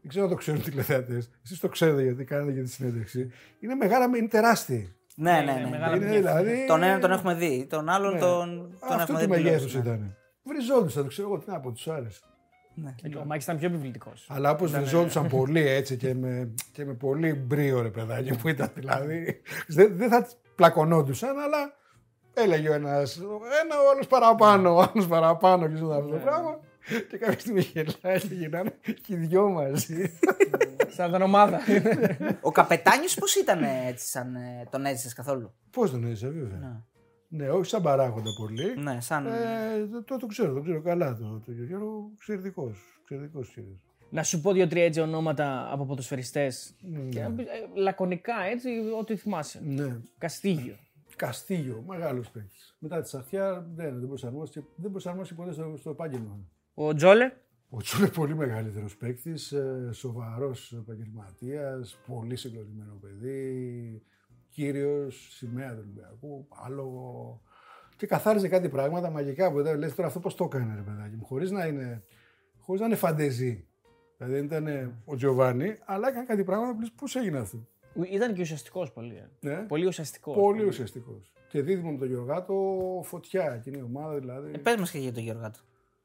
[0.00, 3.30] δεν ξέρω αν το ξέρουν οι τηλεθεατές, εσείς το ξέρετε γιατί κάνετε για τη συνέντευξη.
[3.60, 4.92] Είναι μεγάλα, είναι τεράστιοι.
[5.14, 5.68] Ναι, ναι, είναι ναι.
[5.70, 6.20] μεγάλα Είναι μεγέθη.
[6.20, 6.64] δηλαδή...
[6.66, 8.18] Τον έναν τον έχουμε δει, τον άλλον Ναι.
[8.18, 9.42] τον, τον Αυτό έχουμε του δει.
[9.42, 9.92] μεγέθους πλέον, ναι.
[9.92, 10.16] ήταν.
[10.44, 12.20] Βριζόντουσαν, το ξέρω εγώ τι να πω, τους άρεσε.
[12.74, 12.94] Ναι.
[13.20, 14.12] Ο Μάκης ήταν πιο επιβλητικό.
[14.28, 18.70] Αλλά όπως βριζόντουσαν πολύ έτσι και με, και με πολύ μπρίο ρε παιδάκι που ήταν
[18.74, 19.40] δηλαδή.
[19.66, 21.74] Δεν, δεν θα πλακωνόντουσαν, αλλά
[22.38, 23.16] έλεγε ο ένας,
[23.62, 26.60] ένα ο άλλος παραπάνω, ο άλλος παραπάνω και αυτό το πράγμα.
[27.08, 30.18] Και κάποια στιγμή γελάει και γυρνάνε και οι δυο μαζί.
[30.94, 31.60] Σαν ήταν ομάδα.
[32.40, 36.58] Ο καπετάνιος πώς ήταν έτσι, σαν ε, τον έζησες καθόλου; Πώς τον έζησε, βέβαια.
[36.58, 36.82] Ναι.
[37.30, 38.76] Ναι, όχι σαν παράγοντα πολύ.
[38.76, 39.26] Ναι, σαν...
[39.26, 39.30] Ε,
[39.92, 42.10] το, το, το ξέρω, το ξέρω καλά το, το Γιώργο.
[42.14, 42.72] Εξαιρετικό.
[43.00, 43.78] Εξαιρετικό κύριος.
[44.10, 46.74] να σου πω δύο-τρία έτσι ονόματα από ποδοσφαιριστές.
[46.80, 47.34] Ναι.
[47.74, 49.60] Λακωνικά έτσι, ό,τι θυμάσαι.
[49.64, 49.96] Ναι.
[50.18, 50.76] Καστίγιο.
[51.18, 52.76] Καστίγιο, μεγάλος παίκτης.
[52.78, 56.38] Μετά τη Σαφιά δεν, δεν προσαρμόστηκε, δεν προσαρμόστηκε ποτέ στο, στο επάγγελμα.
[56.74, 57.32] Ο Τζόλε;
[57.68, 59.54] Ο Τσούλ είναι πολύ μεγαλύτερος παίκτης,
[59.92, 64.02] σοβαρός επαγγελματίας, πολύ συγκλονισμένο παιδί,
[64.48, 67.40] κύριος, σημαία του Ολυμπιακού, άλογο.
[67.96, 71.16] Και καθάριζε κάτι πράγματα μαγικά που δεν λες τώρα αυτό πώς το έκανε, ρε παιδάκι
[71.16, 72.04] μου, χωρίς να είναι,
[72.58, 73.66] χωρίς να είναι φαντεζή.
[74.16, 77.68] Δηλαδή δεν ήταν ο Τζοβάνι, αλλά έκανε κάτι πράγματα που λες πώς έγινε αυτό.
[78.02, 79.14] Ήταν και ουσιαστικός πολύ.
[79.14, 79.28] ε.
[79.40, 79.56] Ναι.
[79.56, 80.36] Πολύ ουσιαστικός.
[80.36, 81.32] Πολύ ουσιαστικός.
[81.48, 82.54] Και δίδυμο με τον Γιωργάτο
[83.04, 84.50] φωτιά, εκείνη η ομάδα δηλαδή.
[84.54, 85.50] Ε, πες μας και για τον Γιώργο.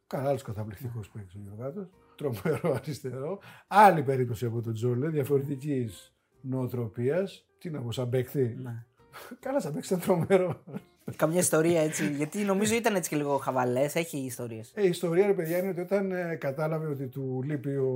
[0.07, 1.89] Καλά, άλλος καταπληκτικός παίκτη ο Γιωργάτο.
[2.15, 3.39] Τρομερό αριστερό.
[3.67, 7.45] Άλλη περίπτωση από τον Τζόλε, διαφορετικής νοοτροπίας.
[7.57, 8.57] Τι να πω, σαν παίκτη.
[8.63, 8.85] Ναι.
[9.39, 10.63] Καλά, σαν παίκτη ήταν τρομερό.
[11.15, 12.07] Καμιά ιστορία έτσι.
[12.07, 13.95] Γιατί νομίζω ήταν έτσι και λίγο χαβαλές.
[13.95, 14.71] Έχει ιστορίες.
[14.75, 17.87] Ε, η ιστορία, ρε παιδιά, είναι ότι όταν ε, κατάλαβε ότι του λείπει ο,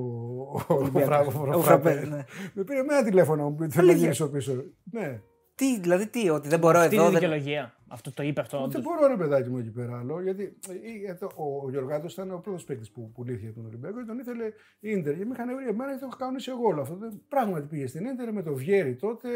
[0.67, 2.23] ο, ο, Φρα- ο Ο Φραπέ, Φραπέ, ναι.
[2.53, 3.97] με πήρε με ένα τηλέφωνο μου πει θέλω να Αλήθεια.
[4.07, 4.63] γυρίσω πίσω.
[4.91, 5.21] Ναι.
[5.57, 7.11] Τι, δηλαδή τι, ότι δεν μπορώ Αυτή είναι εδώ.
[7.11, 7.21] η Δεν...
[7.21, 7.73] δικαιολογία.
[7.87, 8.57] Αυτό το είπε αυτό.
[8.57, 8.81] Δεν όντως.
[8.81, 10.21] μπορώ, ρε παιδάκι μου εκεί πέρα άλλο.
[10.21, 10.57] Γιατί
[11.05, 13.97] ε, ε, το- ο, ο Γιωργάτο ήταν ο πρώτος παίκτης που πουλήθηκε για τον Ολυμπιακό
[13.99, 15.17] και τον ήθελε η ντερ.
[15.17, 16.95] Και με είχαν βρει εμένα και το είχα κανονίσει εγώ όλο αυτό.
[16.95, 19.29] Δεν- Πράγματι πήγε στην ντερ με το Βιέρι τότε,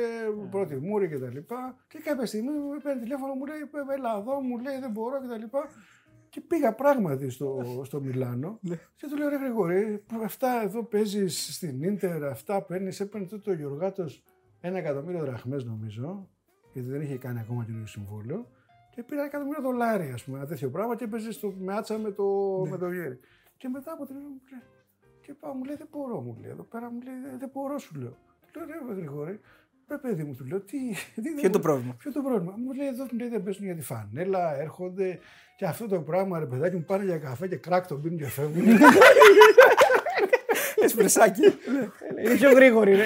[0.51, 1.15] πρώτη μούρη κτλ.
[1.17, 1.75] Και, τα λοιπά.
[1.87, 3.57] και κάποια στιγμή μου παίρνει τηλέφωνο, μου λέει
[3.97, 5.45] Έλα εδώ, μου λέει δεν μπορώ κτλ.
[5.45, 5.57] Και,
[6.29, 8.59] και πήγα πράγματι στο, στο Μιλάνο
[8.95, 13.53] και του λέω ρε Γρηγόρη, αυτά εδώ παίζεις στην ντερ, αυτά παίρνεις, έπαιρνε τότε ο
[13.53, 14.23] Γιωργάτος
[14.61, 16.29] ένα εκατομμύριο δραχμές νομίζω,
[16.73, 18.47] γιατί δεν είχε κάνει ακόμα καινούριο συμβόλαιο.
[18.95, 22.11] Και πήρα ένα εκατομμύριο δολάρια, ας πούμε, ένα τέτοιο πράγμα και έπαιζε στο μάτσα με
[22.11, 22.23] το,
[22.69, 23.19] με το γέρι.
[23.57, 24.61] Και μετά από την ώρα μου λέει,
[25.21, 27.77] και πάω, μου λέει, δεν μπορώ, μου λέει, εδώ πέρα μου λέει, «Δεν- δεν μπορώ,
[27.77, 28.17] σου λέω.
[28.51, 29.39] Του λέω, ρε Γρηγόρη,
[29.89, 30.77] ρε παιδί μου, του λέω, τι,
[31.15, 31.61] τι δεν Ποιο είναι το μπορώ».
[31.73, 35.19] πρόβλημα; Ποιο το πρόβλημα; Μου λέει εδώ μου λέει, δεν παίζουν για τη φανέλα, έρχονται
[35.57, 38.25] και αυτό το πράγμα ρε παιδάκι μου πάνε για καφέ και κρακ τον πίνουν και
[38.25, 38.65] φεύγουν.
[40.83, 41.41] Εσπρεσάκι.
[42.25, 42.95] Είναι πιο γρήγορη,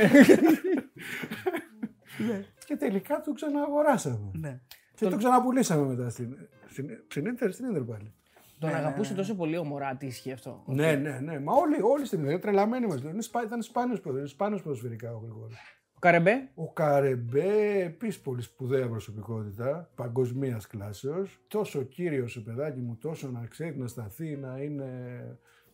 [2.17, 2.45] ναι.
[2.65, 4.31] και τελικά το ξαναγοράσαμε.
[4.33, 4.59] ναι.
[4.95, 6.37] Και το ξαναπουλήσαμε μετά στην,
[6.69, 8.13] στην, στην Ίντερ, στην Ίντερ πάλι.
[8.59, 10.63] Τον Ναι, αγαπούσε τόσο πολύ ο Μοράτι, ισχύει αυτό.
[10.67, 11.39] Ναι, ναι, ναι.
[11.39, 13.01] Μα όλοι, όλοι στην Ίντερ, τρελαμένοι μας.
[13.01, 15.55] Είναι σπα, ήταν σπάνιος, ποδο- σπάνιος ποδοσφαιρικά ο Γρηγόρης.
[15.93, 21.39] Ο Καρεμπέ, Ο Καρεμπέ, επίσης πολύ σπουδαία προσωπικότητα, παγκοσμίας κλάσεως.
[21.47, 24.89] Τόσο κύριος ρε παιδάκι μου, τόσο να ξέρει να σταθεί, να είναι.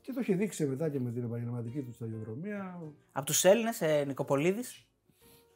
[0.01, 2.79] Και το έχει δείξει μετά και με την επαγγελματική του σταδιοδρομία.
[3.11, 4.85] Από τους Έλληνες, ε, Νικοπολίδης.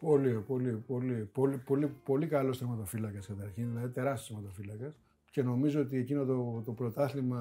[0.06, 4.94] Πολύ, πολύ, πολύ, πολύ, πολύ, πολύ καλός τερματοφύλακα καταρχήν, δηλαδή τεράστιος τερματοφύλακα.
[5.32, 7.39] Και νομίζω ότι εκείνο το, το πρωτάθλημα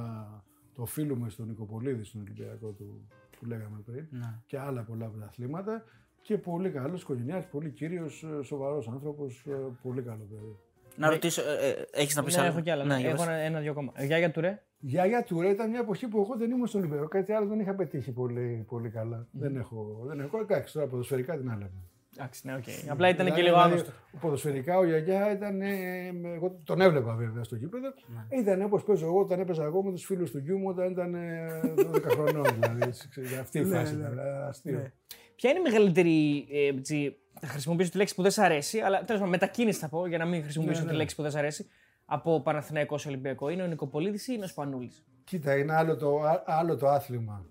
[0.75, 4.07] το οφείλουμε στον Νικοπολίδη, στον Ολυμπιακό του που λέγαμε πριν.
[4.11, 4.39] Ναι.
[4.47, 5.85] Και άλλα πολλά πρωταθλήματα.
[6.23, 9.47] Και πολύ καλός οικογενειά, πολύ κύριος, σοβαρός άνθρωπος,
[9.83, 10.57] πολύ καλό παιδί.
[10.97, 12.85] Να ρωτήσω, ε, ε, έχεις να πεις ναι, άλλο; έχω κι άλλα.
[12.85, 13.27] Ναι, για έχω πες.
[13.27, 13.93] ένα- ένα-δυο ακόμα.
[13.95, 14.63] Ε, Γιάγια Τουρέ.
[14.79, 17.09] Γιάγια Τουρέ ήταν μια εποχή που εγώ δεν ήμουν στον Ολυμπιακό.
[17.09, 19.27] Κάτι άλλο δεν είχα πετύχει πολύ, πολύ καλά.
[19.31, 20.03] Δεν έχω.
[20.07, 20.39] Δεν έχω.
[20.39, 21.71] Εντάξει, τώρα ποδοσφαιρικά την άλλη.
[22.19, 22.65] Εντάξει, ναι, οκ.
[22.89, 23.93] Απλά ήταν και Δηλαδή, λίγο δηλαδή, άγνωστο.
[24.21, 25.61] Ποδοσφαιρικά ο Γιάγια ήταν.
[25.61, 27.89] ε, με- εγώ τον έβλεπα βέβαια στο γήπεδο.
[28.31, 28.39] Ναι.
[28.39, 31.15] Ήταν όπως παίζω εγώ όταν έπαιζα εγώ με τους φίλους του γιού μου όταν ήταν
[31.15, 32.47] ε, 12 χρονών.
[32.61, 34.01] Δηλαδή, έτσι, ξέρεις, αυτή η Ναι, φάση ναι.
[34.03, 34.19] ήταν.
[34.19, 34.79] ε, Αστείο.
[34.79, 34.93] Ναι.
[35.37, 36.47] Ποια είναι η μεγαλύτερη.
[36.53, 39.89] Ε, έτσι, θα χρησιμοποιήσω τη λέξη που δεν σ' αρέσει, αλλά τέλος πάντων μετακίνηση θα
[39.89, 40.91] πω για να μην χρησιμοποιήσω Ναι, ναι.
[40.93, 41.67] τη λέξη που δεν σ' αρέσει.
[42.05, 43.49] Από Παναθηναϊκός σε Ολυμπιακό.
[43.49, 47.47] Είναι ο Νικοπολίδης ή είναι ο Σπανούλης; Κοίτα, είναι άλλο το, α- άλλο το άθλημα.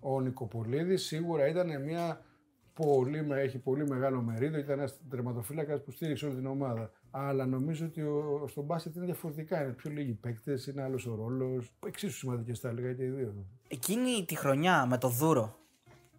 [0.00, 2.20] Ο Νικοπολίδης σίγουρα ήταν μια
[2.86, 6.90] πολύ, με- έχει πολύ μεγάλο μερίδιο, ήταν ένας τερματοφύλακας που στήριξε όλη την ομάδα.
[7.10, 9.62] Αλλά νομίζω ότι ο, στον μπάσκετ είναι διαφορετικά.
[9.62, 11.72] Είναι πιο λίγοι παίκτες, είναι άλλος ο ρόλος.
[11.86, 13.34] Εξίσου σημαντικές θα έλεγα και οι δύο.
[13.68, 15.56] Εκείνη τη χρονιά με το Δούρο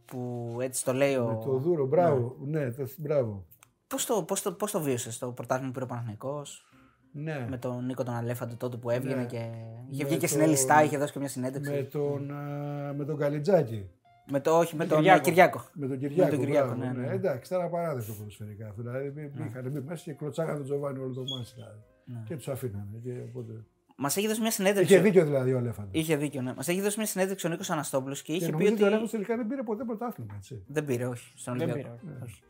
[0.06, 1.26] που έτσι το λέει ο.
[1.26, 2.36] Με το δούρο, μπράβο.
[2.45, 3.45] Ναι, το, μπράβο.
[3.88, 6.65] Πώς το, πώς το, πώς το βίωσες το πρωτάθλημα που πήρε ο Παναθηναϊκός;
[7.12, 7.48] Ναι.
[7.50, 9.26] με τον Νίκο τον Αλέφαντο τότε που έβγαινε Ναι.
[9.26, 9.50] και
[9.89, 11.72] είχε Με βγει και στην τον- Ελιστά, είχε δώσει και μια συνέντευξη.
[11.72, 13.89] Με τον, α, με τον Καλιτζάκη.
[14.31, 15.21] Με το, όχι, με τον Κυριάκο.
[15.21, 15.65] Κυριάκο.
[15.73, 16.29] Με τον Κυριάκο.
[16.29, 17.13] τον Κυριάκο, μπράβο, ναι, ναι.
[17.13, 18.81] Εντάξει, ήταν απαράδεκτο ποδοσφαιρικά αυτό.
[18.81, 21.51] Δηλαδή μπή- είχαν μπει μέσα και κλωτσάγαν τον Τζοβάνι όλο το μάτι.
[21.55, 21.79] Δηλαδή.
[22.05, 22.23] Ναι.
[22.25, 22.99] Και τους αφήνανε.
[23.03, 23.53] Και οπότε...
[24.01, 24.93] Μας έχει δώσει μια συνέντευξη.
[24.93, 25.91] Είχε δίκιο δηλαδή ο Αλέφαντος.
[25.93, 26.53] Είχε δίκιο, ναι.
[26.53, 28.83] Μας έχει δώσει μια συνέντευξη ο Νίκος Αναστόπουλος και Και είχε πει νομίζω ότι ότι.
[28.83, 30.33] ο Αλέφαντος τελικά δεν πήρε ποτέ πρωτάθλημα.
[30.35, 30.63] Έτσι.
[30.67, 31.31] Δεν πήρε, όχι.
[31.35, 31.95] Στον Δεν Ολυμπιακό.
[32.05, 32.41] πήρε, όχι.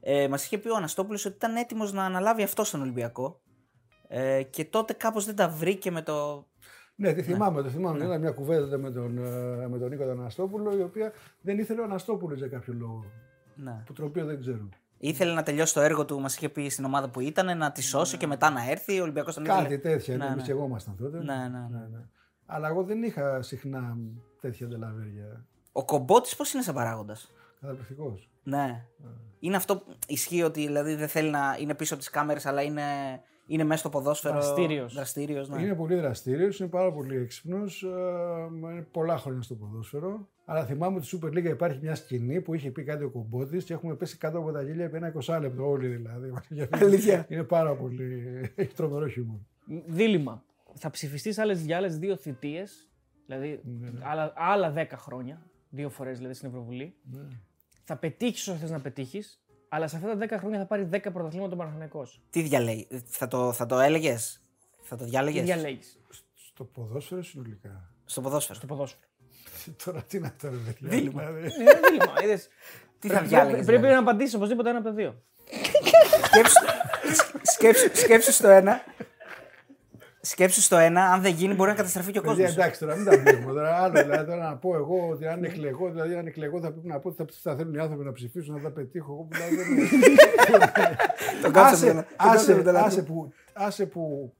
[0.00, 3.40] Ε, Μας είχε πει ο Αναστόπουλος ότι ήταν έτοιμος να αναλάβει αυτό στον Ολυμπιακό.
[4.08, 6.46] Ε, και τότε κάπως δεν τα βρήκε με το.
[6.96, 8.04] Ναι, τη θυμάμαι, το θυμάμαι.
[8.04, 11.80] Ήταν μια κουβέντα με τον, ε, με τον Νίκο τον Αναστόπουλο, η οποία δεν ήθελε
[11.80, 13.04] ο Αναστόπουλος για κάποιο λόγο.
[13.54, 13.82] Ναι.
[13.86, 14.68] Που το οποίο δεν ξέρω.
[14.98, 17.82] Ήθελε να τελειώσει το έργο του, μας είχε πει στην ομάδα που ήταν, να τη
[17.82, 18.98] σώσει και μετά να έρθει.
[18.98, 19.62] Ο Ολυμπιακός τον ήθελε.
[19.62, 20.16] Κάτι τέτοια.
[20.16, 20.42] Ναι, Ναι, ναι.
[20.42, 21.16] και εγώ ήμασταν τότε.
[21.18, 22.04] Ναι, ναι, ναι.
[22.46, 23.96] Αλλά εγώ δεν είχα συχνά
[24.40, 25.46] τέτοια τελαβέρια.
[25.72, 28.30] Ο κομπότης πώς είναι σαν παράγοντας; Καταπληκτικός.
[28.42, 28.84] Ναι.
[29.38, 32.62] Είναι αυτό που ισχύει ότι δηλαδή δεν θέλει να είναι πίσω από τις κάμερες, αλλά
[32.62, 32.82] είναι,
[33.46, 34.34] είναι μέσα στο ποδόσφαιρο.
[34.34, 34.94] Δραστήριος.
[34.94, 35.62] Δραστήριος, ναι.
[35.62, 37.82] Είναι πολύ δραστήριος, είναι πάρα πολύ έξυπνος.
[38.72, 40.28] Είναι πολλά χρόνια στο ποδόσφαιρο.
[40.44, 43.58] Αλλά θυμάμαι ότι στη Super League υπάρχει μια σκηνή που είχε πει κάτι ο κομπότη
[43.58, 46.32] και έχουμε πέσει κάτω από τα γέλια επί ένα 20 λεπτό όλοι δηλαδή.
[46.84, 47.26] Αλήθεια.
[47.28, 48.24] Είναι πάρα πολύ.
[48.54, 49.38] Έχει τρομερό χιούμορ.
[49.86, 50.44] Δίλημα.
[50.74, 52.88] Θα ψηφιστείς άλλες για άλλες δύο θητείες,
[53.26, 56.94] δηλαδή Ναι, άλλα, άλλα 10 χρόνια, δύο φορές δηλαδή στην Ευρωβουλή.
[57.02, 57.20] Ναι.
[57.84, 60.98] Θα πετύχεις όσο θες να πετύχεις, αλλά σε αυτά τα 10 χρόνια θα πάρει 10
[61.12, 62.20] πρωταθλήματα ο Παναθηναϊκός.
[62.30, 64.42] Τι διαλέγει, θα το, θα το έλεγες,
[64.82, 65.98] θα το Τι διάλεγε διαλέγεις;
[66.34, 67.90] Στο ποδόσφαιρο συνολικά.
[68.04, 68.58] στο ποδόσφαιρο.
[68.58, 69.02] στο ποδόσφαιρο.
[69.84, 70.88] Τώρα τι να το ρε παιδιά.
[70.88, 71.22] Δίλημα.
[71.30, 71.60] δηλαδή.
[71.60, 72.14] Είναι ένα δίλημα.
[72.22, 72.48] είδες.
[72.98, 73.66] Τι θα Πρέπει- διάλεγες.
[73.66, 75.22] Πρέπει να απαντήσεις οπωσδήποτε ένα από τα δύο.
[76.24, 76.54] Σκέψου,
[77.42, 78.80] σκέψου, σκέψου στο ένα.
[80.30, 82.44] Σκέψου στο ένα, αν δεν γίνει μπορεί να καταστραφεί και ο κόσμος.
[82.46, 83.76] Παιδιά, εντάξει τώρα, μην τα μπλέκουμε τώρα.
[83.82, 86.98] Άλλο δηλαδή τώρα να πω εγώ ότι αν εκλεγώ, δηλαδή αν εκλεγώ θα πρέπει να
[86.98, 89.12] πω ότι θα, θα θέλουν οι άνθρωποι να ψηφίσουν, να τα πετύχω.
[89.12, 89.88] Εγώ δηλαδή δεν
[91.42, 93.12] Τον κάψαμε άσε, τον- τον κάψαμε άσε, τον άσε άνθρωπο.
[93.12, 94.32] που άσε που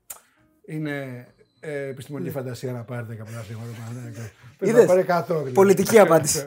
[0.66, 1.26] είναι
[1.60, 4.30] ε, επιστημονική φαντασία να πάρει 10 πρωταθλήματα.
[4.58, 4.86] Πρέπει να Είδες.
[4.86, 5.50] πάρει 100 δηλαδή.
[5.50, 6.46] Πολιτική απάντηση.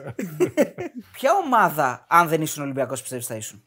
[1.16, 3.62] Ποια ομάδα, αν δεν ήσουν Ολυμπιακός, πιστεύεις θα ήσουν;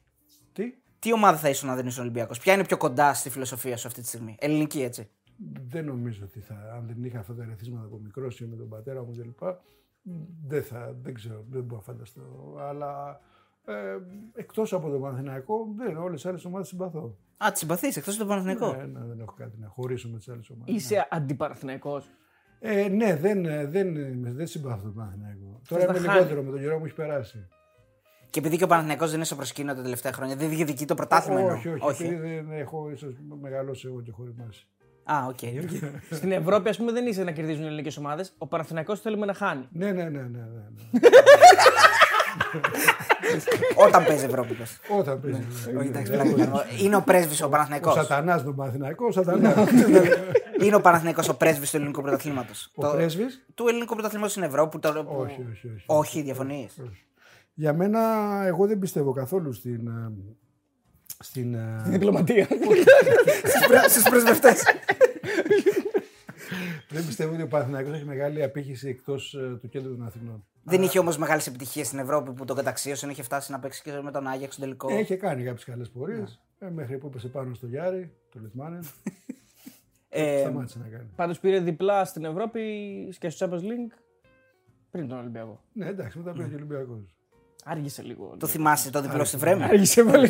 [0.54, 0.64] Τι,
[1.00, 3.88] Τι ομάδα θα ήσουν αν δεν ήσουν Ολυμπιακός; Ποια είναι πιο κοντά στη φιλοσοφία σου
[3.88, 5.10] αυτή τη στιγμή; Ελληνική έτσι.
[5.68, 8.70] Δεν νομίζω ότι θα, αν δεν είχα αυτά τα ερεθίσματα από μικρό ή με τον
[8.70, 9.40] πατέρα μου κλπ.
[10.48, 12.56] Δεν θα, δεν ξέρω, δεν μπορώ να φανταστώ.
[12.60, 13.20] Αλλά
[13.66, 13.74] ε,
[14.36, 17.18] εκτός από το Παναθηναϊκό, δεν, όλες τις άλλες ομάδες συμπαθώ.
[17.38, 20.18] Α, τη συμπαθείς εκτός από τον Παναθηναϊκό; Ναι, ναι, δεν έχω κάτι να χωρίσω με
[20.18, 20.76] τις άλλες ομάδες.
[20.76, 22.10] Είσαι αντιπαραθυναϊκός.
[22.60, 25.62] Ε, ναι, δεν, ε, δεν, είμαι- δεν συμπαθώ τον Παναθηναϊκό.
[25.68, 26.18] Τώρα να είμαι χάνει.
[26.18, 27.48] λιγότερο με τον καιρό μου έχει περάσει.
[28.30, 30.96] Και επειδή και ο Παναθηναϊκός δεν είναι στο προσκήνιο τα τελευταία χρόνια, δεν διεκδικεί το
[30.96, 31.40] πρωτάθλημα.
[31.40, 31.56] εννοώ.
[31.56, 34.68] όχι, όχι, επειδή δεν έχω ίσως μεγαλώσει εγώ και ωριμάσει.
[35.04, 35.38] Α, οκ.
[35.64, 35.92] οκ.
[36.12, 38.34] Στην Ευρώπη, ας πούμε, δεν θες να κερδίζουν οι ελληνικές ομάδες.
[38.38, 39.68] Ο Παναθηναϊκός θέλουμε να χάνει.
[39.72, 40.40] Ναι, ναι, ναι, ναι, ναι,
[40.92, 41.00] ναι.
[43.88, 44.54] Όταν παίζει Ευρώπη.
[44.54, 44.80] πες.
[45.00, 45.44] Όταν παίζει.
[45.68, 45.84] Όχι, ναι.
[45.86, 46.44] εντάξει, Ναι, πλάκα ναι.
[46.46, 46.62] κάνω.
[46.82, 47.94] Είναι ο πρέσβης ο Ο Παναθηναϊκός.
[47.94, 49.56] Σατανάς τον Παναθηναϊκό, ο Σατανάς.
[50.64, 52.72] Είναι ο Παναθηναϊκός ο πρέσβης του ελληνικού πρωταθλήματος.
[52.76, 54.70] Ο πρέσβης; Του ελληνικού πρωταθλήματος στην Ευρώπη.
[54.70, 55.84] που το- που- Όχι, όχι, όχι.
[55.86, 56.74] Όχι, διαφωνείς.
[57.54, 58.00] Για μένα,
[58.46, 59.90] εγώ δεν πιστεύω καθόλου στην.
[61.24, 62.48] Ε, στην ε, Διπλωματία.
[63.88, 64.64] Στου πρεσβευτές.
[66.90, 70.46] δεν πιστεύω ότι ο Παναθηναϊκός έχει μεγάλη απήχηση εκτός του κέντρου των Αθηνών.
[70.64, 73.10] Δεν είχε όμως μεγάλες επιτυχίες στην Ευρώπη που τον καταξίωσαν.
[73.10, 74.88] Είχε φτάσει να παίξει και με τον Άγιαξ στον τελικό.
[74.92, 76.40] Έχει κάνει κάποιες καλές πορείες.
[76.74, 78.84] μέχρι που έπεσε πάνω στο Γιάρη, το Λιθμάνεν.
[80.16, 81.10] Ε, Σταμάτησε να κάνει.
[81.16, 82.62] Πάντως πήρε διπλά στην Ευρώπη
[83.20, 83.98] και στο Champions League
[84.92, 85.62] πριν τον Ολυμπιακό.
[85.74, 87.16] Ναι, εντάξει, μετά πήρε και ο Ολυμπιακός.
[87.66, 88.36] Άργησε λίγο.
[88.40, 89.64] το θυμάσαι το διπλό στη Βρέμη.
[89.64, 90.28] Άργησε πολύ.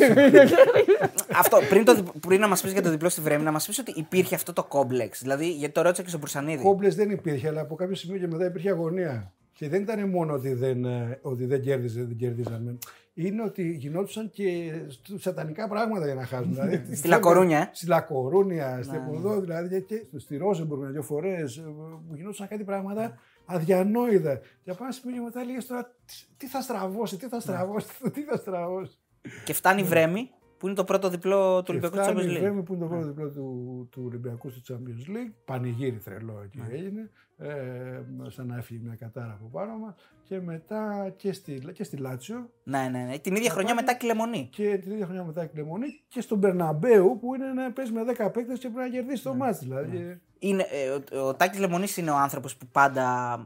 [1.40, 3.66] αυτό, πριν, το, δι- πριν να μας πεις για το διπλό στη Βρέμη, να μας
[3.66, 5.20] πεις ότι υπήρχε αυτό το κόμπλεξ.
[5.22, 6.62] Δηλαδή, γιατί το ρώτησα και στον Μπουρσανίδη.
[6.62, 9.32] Κόμπλε δεν υπήρχε, αλλά από κάποιο σημείο και μετά υπήρχε αγωνία.
[9.52, 12.78] Και δεν ήταν μόνο ότι δεν, ε, ότι δεν κέρδιζε, δεν κερδίζαμε.
[13.14, 16.50] Είναι ότι γινόντουσαν και στους σατανικά πράγματα για να χάσουν.
[16.54, 17.68] δηλαδή, Στη Λακορούνια, ε.
[17.72, 21.62] Στη Λακορούνια, στη Ποδό, δηλαδή και στο- στη Ρόζεμπουργκ δύο φορές
[22.08, 24.40] που γινόντουσαν κάτι πράγματα αδιανόητα.
[24.62, 27.88] Και από ένα σημείο και μετά έλεγες τώρα τι- τι θα στραβώσει, τι θα στραβώσει,
[28.12, 28.98] τι θα στραβώσει.
[29.44, 30.30] Και φτάνει η Βρέμη,
[30.64, 32.40] που είναι το πρώτο διπλό του Και Ολυμπιακού φτάνει Champions η League.
[32.40, 35.32] Βρέμη που είναι το πρώτο διπλό του, του Ολυμπιακού στο Champions League.
[35.44, 36.74] Πανηγύρι τρελό εκεί Ναι.
[36.76, 37.10] έγινε.
[37.38, 39.94] Ε, σαν να έφυγε μια κατάρα από πάνω μας.
[40.24, 43.18] Και μετά και στη, και στη Λάτσιο Ναι, ναι, ναι.
[43.18, 44.48] Την ίδια χρονιά μετά και η Λεμονή.
[44.52, 48.02] και την ίδια χρονιά μετά η Κλεμονή και στον Μπερναμπέου που είναι να παίζει με
[48.18, 49.58] 10 παίκτες και πρέπει να κερδίσει το μάτς.
[49.58, 50.20] Δηλαδή.
[50.38, 53.36] Είναι, ε, ο, ο Τάκης Λεμονής είναι ο άνθρωπος που πάντα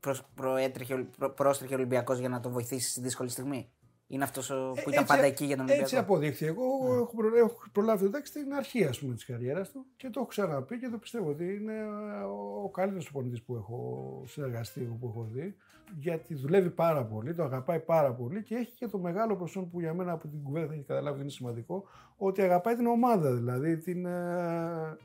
[0.00, 3.68] προς, προέτρεχε, ο- προ, πρόστρεχε ο Ολυμπιακός για να τον βοηθήσει στη δύσκολη στιγμή;
[4.12, 5.82] Είναι αυτός που ήταν Έτσι- πάντα εκεί για τον Ολυμπιακό.
[5.84, 6.46] Έτσι αποδείχθηκε.
[6.46, 6.62] Εγώ
[6.94, 10.20] έχω, προ- έχω προλάβει τον Τάκη στην αρχή ας πούμε, της καριέρας του και το
[10.20, 14.80] έχω ξαναπεί και το πιστεύω ότι είναι ε, ο, ο καλύτερος προπονητής που έχω συνεργαστεί,
[15.00, 15.56] που έχω δει.
[15.98, 19.80] Γιατί δουλεύει πάρα πολύ, το αγαπάει πάρα πολύ και έχει και το μεγάλο προσόν που
[19.80, 21.84] για μένα από την κουβέντα θα έχει καταλάβει ότι είναι σημαντικό,
[22.16, 23.32] ότι αγαπάει την ομάδα.
[23.34, 24.96] Δηλαδή την, ε,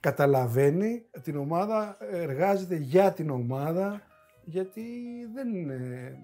[0.00, 4.02] καταλαβαίνει την ομάδα, εργάζεται για την ομάδα,
[4.44, 4.82] γιατί
[5.34, 5.78] δεν είναι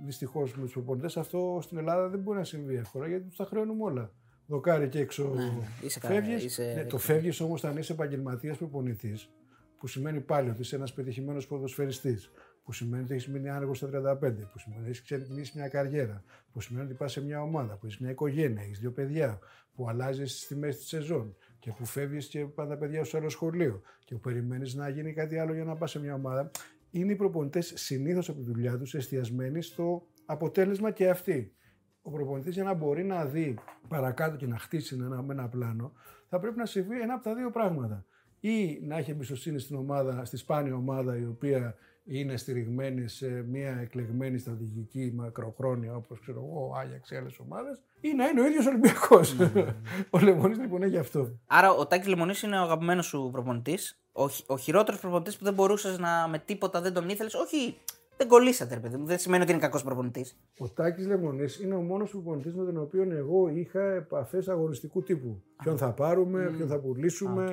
[0.05, 3.45] δυστυχώς με τους προπονητές αυτό στην Ελλάδα δεν μπορεί να συμβεί εύκολα γιατί τους τα
[3.45, 4.11] χρεώνουμε όλα.
[4.47, 5.53] Δοκάρι και έξω Ναι,
[5.83, 6.45] είσαι καλά, φεύγεις.
[6.45, 9.31] είσαι- Ναι, το φεύγεις όμως όταν είσαι επαγγελματίας προπονητής,
[9.79, 12.31] που σημαίνει πάλι ότι είσαι ένας πετυχημένος ποδοσφαιριστής,
[12.65, 16.25] που σημαίνει ότι έχεις μείνει άνεργος στα 35, που σημαίνει ότι έχεις ξεκινήσει μια καριέρα,
[16.53, 19.39] που σημαίνει ότι πας σε μια ομάδα, που έχεις μια οικογένεια, έχεις δύο παιδιά,
[19.75, 23.17] που αλλάζεις στη μέση της σεζόν και που φεύγεις και πάνε τα παιδιά σου σε
[23.17, 26.51] άλλο σχολείο και που περιμένεις να γίνει κάτι άλλο για να πας σε μια ομάδα.
[26.97, 31.55] Είναι οι προπονητές συνήθως από τη δουλειά τους εστιασμένοι στο αποτέλεσμα και αυτοί.
[32.03, 35.93] Ο προπονητής για να μπορεί να δει παρακάτω και να χτίσει ένα, με ένα πλάνο,
[36.29, 38.05] θα πρέπει να συμβεί ένα από τα δύο πράγματα.
[38.41, 41.75] Ή να έχει εμπιστοσύνη στην ομάδα, στη σπάνια ομάδα η οποία
[42.05, 47.83] είναι στηριγμένη σε μια εκλεγμένη στρατηγική μακροχρόνια όπως ξέρω εγώ, ο Άγιαξ ή άλλες ομάδες,
[48.01, 49.37] ή να είναι ο ίδιος Ολυμπιακός.
[50.11, 51.39] ο Λεμονής λοιπόν έχει αυτό.
[51.47, 54.01] Άρα ο Τάκης Λεμονής είναι ο αγαπημένος σου προπονητής.
[54.19, 57.35] Ο, χει- ο χειρότερος προπονητής που δεν μπορούσες να με τίποτα δεν τον ήθελες.
[57.35, 57.79] Όχι,
[58.17, 59.07] δεν κολλήσατε, ρε παιδί μου.
[59.07, 60.39] Δεν σημαίνει ότι είναι κακός προπονητής.
[60.59, 65.43] Ο Τάκης Λεμονής είναι ο μόνος προπονητής με τον οποίο εγώ είχα επαφές αγωνιστικού τύπου.
[65.63, 67.45] Ποιον θα πάρουμε, ποιον θα πουλήσουμε,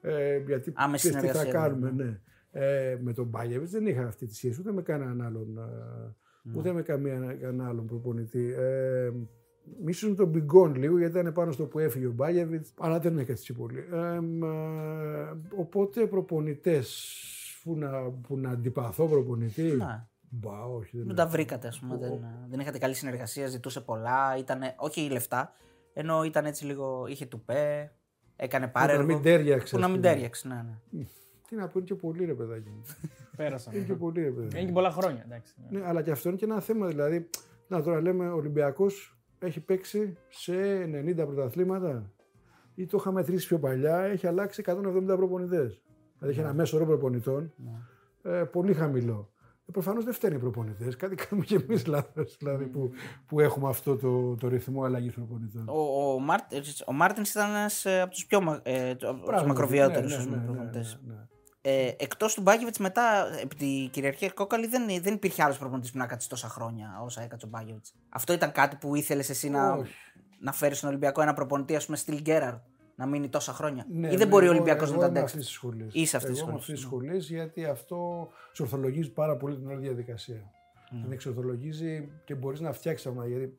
[0.00, 1.90] ε, γιατί Άμεση ξέρεις τι θα συνεργασία, κάνουμε.
[1.90, 2.20] Ναι.
[2.50, 6.72] Ε, με τον Μπάγεβιτ δεν είχα αυτή τη σχέση ούτε με κανέναν άλλον, ε, ούτε
[6.72, 8.54] με καμία, κανέναν άλλον προπονητή.
[8.58, 9.10] Ε,
[9.86, 13.12] Ίσως με τον Μπιγκόν λίγο γιατί ήταν πάνω στο που έφυγε ο Μπάγεβιτ, αλλά δεν
[13.12, 13.84] έκανε έτσι πολύ.
[13.92, 14.48] Ε, μ, ε,
[15.56, 17.14] οπότε προπονητές
[17.62, 19.62] που να, που να αντιπαθώ προπονητή.
[19.62, 20.08] Να.
[20.30, 20.96] Μπα, όχι.
[20.96, 21.96] Δεν Δεν τα βρήκατε, ας πούμε.
[21.96, 24.36] Δεν, δεν είχατε καλή συνεργασία, ζητούσε πολλά.
[24.38, 25.52] Ήτανε, όχι λεφτά,
[25.92, 27.06] ενώ ήταν έτσι λίγο.
[27.08, 27.92] είχε τουπέ,
[28.36, 29.00] έκανε Που πάρεργο.
[29.00, 29.74] να μην τέριαξε.
[29.74, 30.12] Που να ας μην πούμε.
[30.12, 31.04] τέριαξε, ναι, ναι.
[31.48, 32.82] Τι να πω, είναι και πολύ ρε παιδάκι μου.
[33.36, 33.74] Πέρασαν.
[33.74, 34.66] είναι και πολύ ρε Είναι παιδάκι.
[34.66, 35.54] και πολλά χρόνια, εντάξει.
[35.70, 36.86] ναι, αλλά και αυτό είναι και ένα θέμα.
[36.86, 37.28] Δηλαδή,
[37.68, 40.52] να τώρα λέμε ο Ολυμπιακός έχει παίξει σε
[40.84, 42.12] 90 πρωταθλήματα.
[42.74, 45.82] ή το είχα μετρήσει πιο παλιά, έχει αλλάξει 170 προπονητές.
[46.18, 47.52] Δηλαδή έχει ένα μέσο όρο προπονητών
[48.22, 49.30] ε, πολύ χαμηλό.
[49.66, 50.96] Ε, Προφανώς δεν φταίνουν οι προπονητές.
[50.96, 52.90] Κάτι κάνουμε και εμείς λάθος δηλαδή, που,
[53.26, 55.68] που έχουμε αυτό το, το ρυθμό αλλαγής προπονητών.
[55.68, 56.44] Ο, ο, Μάρτ,
[56.86, 60.30] ο Μάρτινς ήταν ένας από τους πιο μα- ε, από τους Πράγματι, μακροβιότερους ναι, ναι,
[60.30, 61.00] ναι, ναι, προπονητές.
[61.06, 61.20] ναι, ναι.
[61.70, 63.02] Ε, Εκτός του Μπάγεβιτς, μετά
[63.42, 67.22] επί της κυριαρχίας Κόκαλη δεν, δεν υπήρχε άλλος προπονητής που να κάτσει τόσα χρόνια όσα
[67.22, 67.84] έκατσε ο Μπάγεβιτς.
[68.08, 69.92] Αυτό ήταν κάτι που ήθελες εσύ να, Όχι.
[70.40, 72.58] να φέρεις στον Ολυμπιακό ένα προπονητή, ας πούμε, στυλ Γκέραρντ,
[72.96, 75.08] να μείνει τόσα χρόνια; Ναι, Ή δεν ναι, μπορεί ο εγώ- Ολυμπιακός να εγώ το
[75.10, 75.94] είμαι αντέξει; αυτής της σχολής.
[75.94, 77.06] Είσαι αυτής της Εγώ είμαι σχολής, αυτής της ναι.
[77.06, 80.50] σχολής γιατί αυτό εξορθολογίζει πάρα πολύ την όλη διαδικασία.
[80.90, 81.00] Ναι.
[81.02, 83.26] Την εξορθολογίζει και μπορείς να φτιάξεις αυτά.
[83.26, 83.56] Γιατί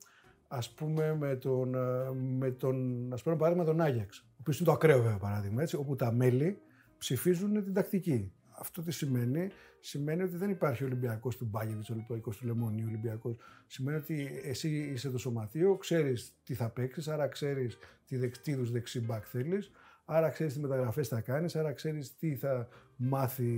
[0.47, 4.68] ας πούμε με τον, ε, με τον ας πούμε παράδειγμα τον Άγιαξ, ο οποίος είναι
[4.68, 6.57] το ακραίο βέβαια παράδειγμα, έτσι, όπου τα μέλη
[7.00, 8.32] ψηφίζουν την τακτική.
[8.62, 13.36] Αυτό τι σημαίνει, σημαίνει ότι δεν υπάρχει Ολυμπιακός του Μπάγεβιτ, Ολυμπιακός του Λεμόνι, Ολυμπιακό.
[13.68, 18.52] Σημαίνει ότι εσύ είσαι το σωματείο, ξέρεις τι θα παίξεις, άρα ξέρεις τι, δεξ, τι
[18.52, 19.72] είδους δεξί μπακ θέλεις,
[20.06, 23.54] άρα ξέρεις τι μεταγραφές θα κάνεις, άρα ξέρεις τι θα μάθει,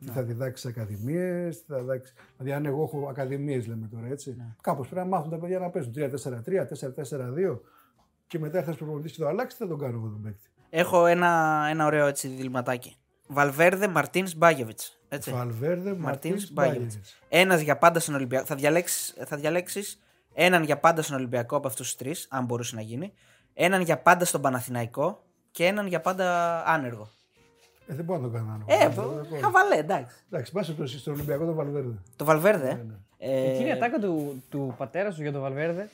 [0.00, 1.64] τι θα διδάξεις στις ακαδημίες.
[1.66, 4.54] Δηλαδή, αν εγώ έχω ακαδημίες, λέμε τώρα έτσι, Ναι.
[4.60, 7.60] κάπως πρέπει να μάθουν τα παιδιά να παίζουν 3-4-3, 4-4-2
[8.26, 10.48] και μετά έρθει ένα προπονητή και το αλλάξει, δεν τον κάνω εγώ τον παίκτη.
[10.76, 12.96] Έχω ένα, ένα ωραίο έτσι διληματάκι.
[13.26, 14.98] Βαλβέρδε Μαρτίνς Μπάγεβιτς.
[15.08, 15.30] Έτσι.
[15.32, 16.84] Βαλβέρδε, Μαρτίνς Μαρτίνς Μπάγεβιτς.
[16.84, 17.18] Μπάγεβιτς.
[17.28, 18.44] Ένας για πάντα στον Ολυμπιακό.
[18.46, 19.98] Θα διαλέξεις θα διαλέξεις
[20.34, 23.12] έναν για πάντα στον Ολυμπιακό από αυτούς τους τρεις, αν μπορούσε να γίνει.
[23.54, 27.08] Έναν για πάντα στον Παναθηναϊκό και έναν για πάντα άνεργο.
[27.86, 28.64] Ε, δεν μπορώ να το κάνω άλλο.
[28.66, 29.26] Ε, Δεν μπορώ.
[29.42, 30.16] χαβαλέ, εντάξει.
[30.30, 31.94] Εντάξει, πας στον Ολυμπιακό τον Βαλβέρδε.
[32.16, 32.66] Το Βαλβέρδε.
[32.74, 32.94] Ναι, ναι.
[33.18, 35.88] ε, Εκείνη η ατάκα του, του πατέρα σου για τον Βαλβέρδε.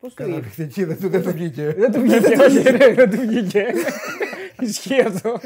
[0.00, 0.32] Πώς το είπε.
[0.40, 1.74] Καταπληκτική, δεν του δεν του βγήκε.
[1.78, 3.66] Δεν του βγήκε, όχι, ρε, δεν του βγήκε.
[4.60, 5.40] Ισχύει αυτό.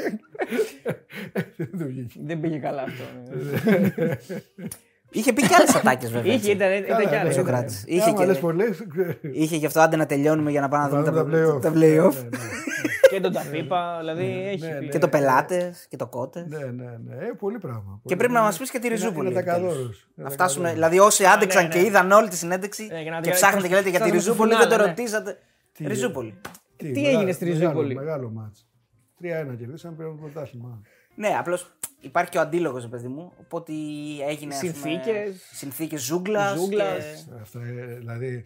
[1.57, 2.19] Δεν του βγήκε.
[2.25, 3.03] Δεν πήγε καλά αυτό.
[4.03, 4.17] ναι.
[5.11, 6.33] Είχε πει και άλλες ατάκες βέβαια.
[6.33, 6.51] Είχε, έτσι.
[6.51, 7.35] ήταν, ήταν Καλά, κι ναι, άλλες.
[7.35, 7.41] ναι.
[7.41, 7.83] Σοκράτης.
[7.87, 8.77] Είχε Άμα και- λες πολλές,
[9.31, 12.13] Είχε γι' αυτό άντε να τελειώνουμε για να πάμε να πάμε δούμε τα play-off.
[13.21, 13.49] Τα, τα play-off.
[13.49, 14.85] Ναι, ναι, Και τον Ταφίπα, δηλαδή έχει ναι, πει.
[14.85, 14.91] ναι.
[14.91, 16.45] Και το πελάτες και το κότες.
[16.47, 17.15] Ναι, ναι, ναι.
[17.15, 18.01] Ε, πολύ πράγμα.
[18.05, 19.29] Και πρέπει να μας πεις και τη Ριζούπολη.
[19.29, 19.61] Είναι επιτέλους.
[19.67, 20.07] τακαδόρος.
[20.15, 20.67] Να Είναι φτάσουμε.
[20.67, 20.73] τακαδόρος.
[20.91, 21.85] Δηλαδή, όσοι άντεξαν ναι, και ναι.
[21.85, 24.21] είδαν όλη τη συνέντευξη Ε, για να και δια- ψάχνετε και λέτε για τη ψάχνουμε
[24.21, 24.89] το Ριζούπολη, δεν το φινάλε, ναι.
[24.89, 25.37] ρωτήσατε.
[25.73, 26.33] Τι, Ριζούπολη.
[26.77, 28.67] Τι μεγάλο- έγινε στη μεγάλο- Ριζούπολη; Μεγάλο μάτς.
[29.21, 30.81] 3-1 κερδίσαμε πήραμε το πρωτάθλημα.
[31.15, 33.31] Ναι, απλώς υπάρχει και ο αντίλογος, παιδί μου.
[33.39, 33.71] Οπότε
[34.29, 34.53] έγινε.
[34.53, 35.41] Συνθήκες.
[35.51, 36.57] Συνθήκες ζούγκλας.
[36.59, 37.27] Ζούγκλας.
[37.41, 38.45] Αυτά, ε, δηλαδή,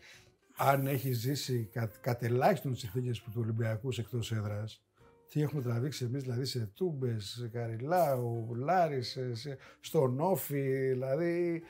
[0.62, 4.84] αν έχει ζήσει κα, κατ' ελάχιστον τις συνθήκε του Ολυμπιακούς εκτός έδρας,
[5.30, 11.64] τι έχουμε τραβήξει εμείς δηλαδή σε τούμπες, σε Καριλάου, Λάρι, σε, σε- στον Όφη, δηλαδή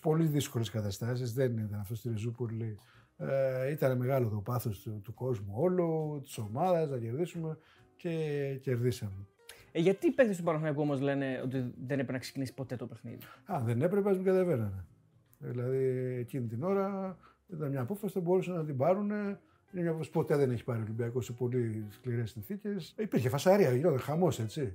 [0.00, 1.32] πολύ δύσκολες καταστάσεις.
[1.32, 2.78] Δεν ήταν αυτό στη Ριζούπολη.
[3.16, 7.58] Ε, ήταν μεγάλο το πάθος του, του κόσμου όλου, της ομάδας, να κερδίσουμε
[7.96, 8.12] και
[8.62, 9.26] κερδίσαμε.
[9.72, 12.86] Ε, γιατί οι παίκτες του Παναθηναϊκού όμως λένε ότι δεν έπρεπε να ξεκινήσει ποτέ το
[12.86, 13.18] παιχνίδι;
[13.52, 14.84] Α, δεν έπρεπε, ας μην κατεβαίνανε.
[15.38, 15.86] Δηλαδή
[16.18, 17.16] εκείνη την ώρα
[17.52, 19.10] ήταν μια απόφαση, δεν μπορούσαν να την πάρουν.
[19.10, 22.94] Είναι μια απόφαση που ποτέ δεν έχει πάρει ο Ολυμπιακός σε πολύ σκληρές συνθήκες.
[22.98, 24.72] Υπήρχε φασαρία, γινόταν χαμός έτσι.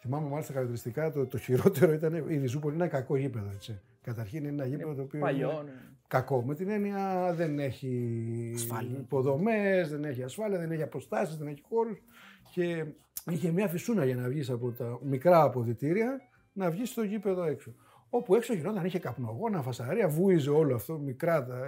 [0.00, 3.50] Θυμάμαι μάλιστα χαρακτηριστικά το, το χειρότερο ήταν η Ριζούπολη είναι ένα κακό γήπεδο.
[3.54, 3.80] Έτσι.
[4.02, 5.20] Καταρχήν είναι ένα γήπεδο το οποίο.
[5.20, 5.70] Παλιό, είναι ναι.
[6.08, 8.98] Κακό με την έννοια δεν έχει Ασφάλεια.
[8.98, 11.98] υποδομές, δεν έχει ασφάλεια, δεν έχει αποστάσεις, δεν έχει χώρους.
[12.52, 12.84] Και
[13.30, 16.20] είχε μια φυσούνα για να βγεις από τα μικρά αποδητήρια
[16.52, 17.74] να βγεις στο γήπεδο έξω.
[18.10, 21.58] Όπου έξω γινόταν, είχε καπνογόνα, φασαρία, βούιζε όλο αυτό, μικρά, τα,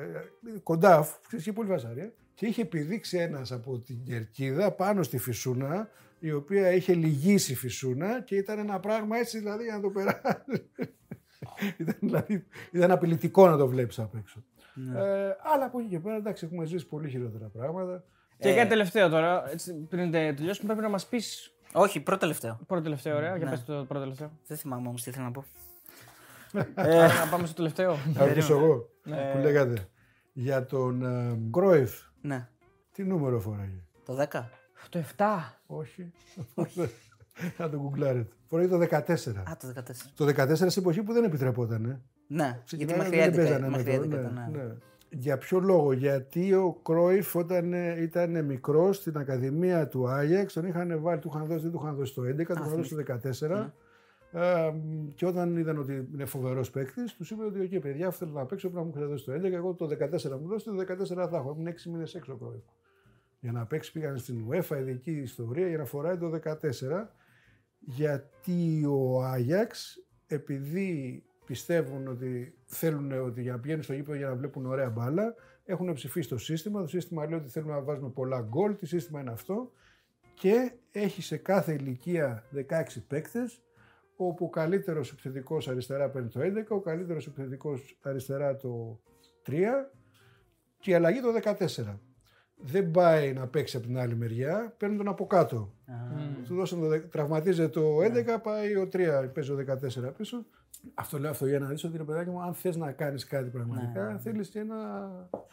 [0.62, 2.12] κοντά, ξέρεις, είχε πολύ φασαρία.
[2.34, 5.88] Και είχε επιδείξει ένας από την κερκίδα πάνω στη φυσούνα,
[6.18, 9.91] η οποία είχε λυγίσει η φυσούνα και ήταν ένα πράγμα έτσι δηλαδή για να το
[9.91, 10.70] περάσει.
[11.78, 14.45] ήταν, δηλαδή, ήταν απειλητικό να το βλέπεις απ' έξω.
[14.97, 18.05] Ε, αλλά από εκεί και πέρα εντάξει, έχουμε ζήσει πολύ χειρότερα πράγματα.
[18.38, 21.55] Και κάτι τελευταίο τώρα, έτσι, πριν τε- τελειώσουμε, πρέπει να μας πεις.
[21.72, 22.61] Όχι, πρώτο τελευταίο.
[22.66, 23.36] Πρώτο τελευταίο, ωραία.
[23.36, 23.51] Για Ναι.
[23.51, 24.30] πες το πρώτο τελευταίο.
[24.47, 25.45] Δεν θυμάμαι όμως τι ήθελα να πω.
[26.53, 27.95] Να πάμε στο τελευταίο.
[27.95, 29.31] Θα ρωτήσω εγώ Ναι.
[29.33, 29.89] που λέγατε
[30.33, 31.93] για τον ε, Κρόιφ.
[32.21, 32.49] Ναι.
[32.93, 34.43] Τι νούμερο φοράγε; Το 10.
[34.89, 35.25] Το 7.
[35.67, 36.13] Όχι.
[37.57, 38.29] Θα το γκουγκλάρετε.
[38.49, 39.01] Φοράει το 14.
[39.01, 39.81] Α, το 14.
[40.15, 41.85] Το 14 σε εποχή που δεν επιτρεπόταν.
[41.85, 42.01] Ε.
[42.27, 43.35] Ναι, γιατί Ξεκινάγανε, μέχρι 11.
[43.35, 44.49] δεν παίζανε Μέχρι με 11 το- ήταν.
[44.53, 44.63] ναι.
[44.63, 44.73] ναι.
[45.13, 50.65] Για ποιο λόγο, γιατί ο Κρόιφ όταν ε, ήταν μικρός στην Ακαδημία του Άγιαξ, τον
[50.67, 53.03] είχαν βάλει, του είχαν δώσει, δεν του είχαν δώσει το 11, του είχαν δώσει το
[53.23, 53.71] 14.
[54.33, 54.72] Ε,
[55.14, 58.47] και όταν είδαν ότι είναι φοβερός παίκτης, τους είπε ότι: OK, παιδιά, αυτό θέλω να
[58.47, 59.53] παίξω, πρέπει να μου έχετε δώσει το 11.
[59.53, 61.57] Εγώ το 14 μου δώσετε, το 14 θα έχω.
[61.59, 62.62] Ήμουν 6 μήνες έξω ο Κρόιφ.
[63.41, 67.14] Για να παίξει πήγαν στην UEFA, ειδική ιστορία, για να φοράει το 14.
[67.78, 74.35] Γιατί ο Άγιαξ, επειδή πιστεύουν ότι θέλουν ότι για να πηγαίνουν στο γήπεδο για να
[74.35, 76.81] βλέπουν ωραία μπάλα, έχουν ψηφίσει το σύστημα.
[76.81, 78.76] Το σύστημα λέει ότι θέλουμε να βάζουμε πολλά γκολ.
[78.76, 79.72] Τι σύστημα είναι αυτό.
[80.35, 83.62] Και έχει σε κάθε ηλικία 16 παίκτες
[84.27, 89.01] όπου ο καλύτερος επιθετικός αριστερά παίρνει το 11, ο καλύτερος επιθετικός αριστερά το
[89.47, 89.53] 3
[90.79, 91.99] και η αλλαγή το 14.
[92.57, 95.75] δεν πάει να παίξει από την άλλη μεριά, παίρνει τον από κάτω.
[96.45, 97.97] Του δώσαν το, δε- τραυματίζεται το
[98.37, 99.57] 11, πάει ο 3, παίζει ο
[100.09, 100.45] 14 πίσω.
[100.95, 103.51] Αυτό λέω αυτό για να δεις ότι ρε παιδάκι μου, αν θες να κάνεις κάτι
[103.51, 104.77] πραγματικά, θέλεις και ένα...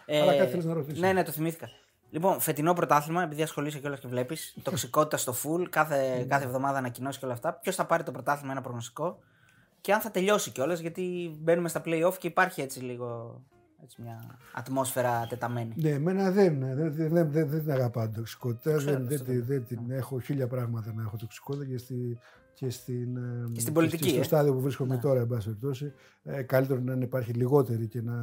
[0.07, 1.01] Αλλά κάτι θέλεις να ρωτήσεις.
[1.01, 1.67] Ναι, ναι, το θυμήθηκα.
[2.09, 4.55] Λοιπόν, φετινό πρωτάθλημα, επειδή ασχολείσαι κιόλας και βλέπεις.
[4.63, 7.53] τοξικότητα στο full, κάθε, κάθε εβδομάδα ανακοινώσεις και όλα αυτά.
[7.53, 9.19] Ποιος θα πάρει το πρωτάθλημα, ένα προγνωστικό.
[9.81, 13.41] Και αν θα τελειώσει κιόλας, γιατί μπαίνουμε στα playoff και υπάρχει έτσι λίγο
[13.83, 15.73] έτσι μια ατμόσφαιρα τεταμένη.
[15.75, 18.77] Ναι, εμένα δεν, δεν, δεν, δεν, δεν, δεν την αγαπάω την τοξικότητα.
[18.77, 21.77] Ξέρω, δεν, δεν, αυτό τη- το- δεν την έχω χίλια πράγματα να έχω τοξικότητα και,
[21.77, 22.19] στη,
[22.57, 24.23] και, στην, ε, Και στην πολιτική, στο ε.
[24.23, 25.01] στάδιο που βρίσκομαι Ναι.
[25.01, 25.93] τώρα, εν πάση περιπτώσει.
[26.23, 28.13] Ε, καλύτερο είναι να υπάρχει λιγότερη και να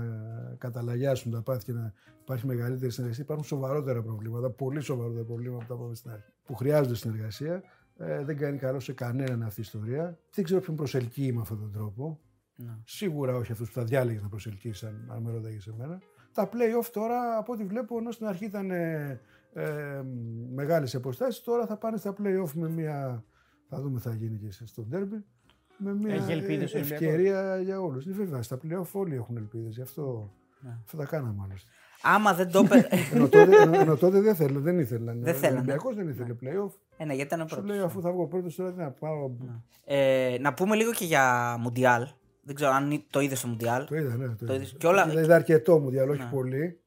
[0.59, 3.24] καταλαγιάσουν τα πάθη και να υπάρχει μεγαλύτερη συνεργασία.
[3.24, 7.62] Υπάρχουν σοβαρότερα προβλήματα, πολύ σοβαρότερα προβλήματα από τα είπαμε στην αρχή, που χρειάζονται συνεργασία.
[7.97, 10.18] Ε, δεν κάνει καλό σε κανέναν αυτή η ιστορία.
[10.35, 12.20] Δεν ξέρω ποιον προσελκύει με αυτόν τον τρόπο.
[12.57, 12.76] Ναι.
[12.85, 15.99] Σίγουρα όχι αυτούς που θα διάλεγες να προσελκύσει, αν, αν με ρωτάγε εμένα.
[16.32, 19.20] Τα playoff τώρα, από ό,τι βλέπω, ενώ στην αρχή ήταν ε,
[19.53, 20.03] ε,
[20.55, 23.24] μεγάλες αποστάσεις, τώρα θα πάνε στα playoff με μια.
[23.75, 25.22] Θα δούμε τι θα γίνει και στο derby.
[25.77, 28.05] Με μια Έχει ελπίδες ο ε, Ολυμπιακός; ευκαιρία για όλους.
[28.11, 29.75] Βέβαια, στα playoff όλοι έχουν ελπίδες.
[29.75, 30.70] Γι' αυτό, Ναι.
[30.85, 31.70] αυτό τα κάναμε άλλωστε.
[32.03, 32.89] Άμα δεν το έπαιρνε.
[33.14, 35.22] ενώ, τότε, ενώ, ενώ τότε δεν, θέλ, δεν ήθελαν.
[35.22, 35.57] Δεν θέλανε.
[35.57, 36.70] Ο Ολυμπιακός δεν ήθελε playoff.
[36.97, 37.70] ε, ναι, γιατί ήταν ο Σου πρώτος.
[37.75, 39.31] λέει αφού θα βγω πρώτος, τώρα τι να πάω.
[39.85, 42.07] Ε, να πούμε λίγο και για Μουντιάλ.
[42.43, 43.87] Δεν ξέρω αν το είδες στο Μουντιάλ.
[43.87, 44.27] Το είδα, ναι.
[44.27, 44.55] Το, είδα.
[44.55, 44.75] είδες.
[44.79, 46.31] Και όλα- Δηλαδή, είδα αρκετό μου διάλογο, όχι Ναι.
[46.31, 46.79] πολύ.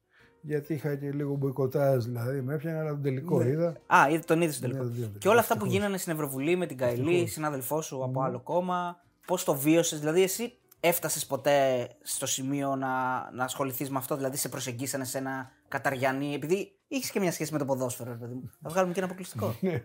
[0.42, 3.74] Γιατί είχα και λίγο μποϊκοτάζ, δηλαδή με έπιανε, αλλά τον τελικό είδα.
[3.88, 4.90] Α, είδε- τον είδες στο Ναι, τελικό.
[4.92, 5.78] τον είδα, και όλα αυτά που ευτυχώς.
[5.82, 10.22] γίνανε στην Ευρωβουλή με την Καηλή, συνάδελφός σου από άλλο κόμμα, πώς το βίωσες, δηλαδή
[10.24, 12.88] εσύ έφτασες ποτέ στο σημείο να,
[13.34, 17.54] να ασχοληθείς με αυτό, δηλαδή σε προσεγγίσανε σε ένα Καταριανή, επειδή είχε και μια σχέση
[17.54, 18.52] με το ποδόσφαιρο, ρε παιδί μου.
[18.62, 19.56] Θα βγάλουμε και ένα αποκλειστικό.
[19.62, 19.84] Ναι.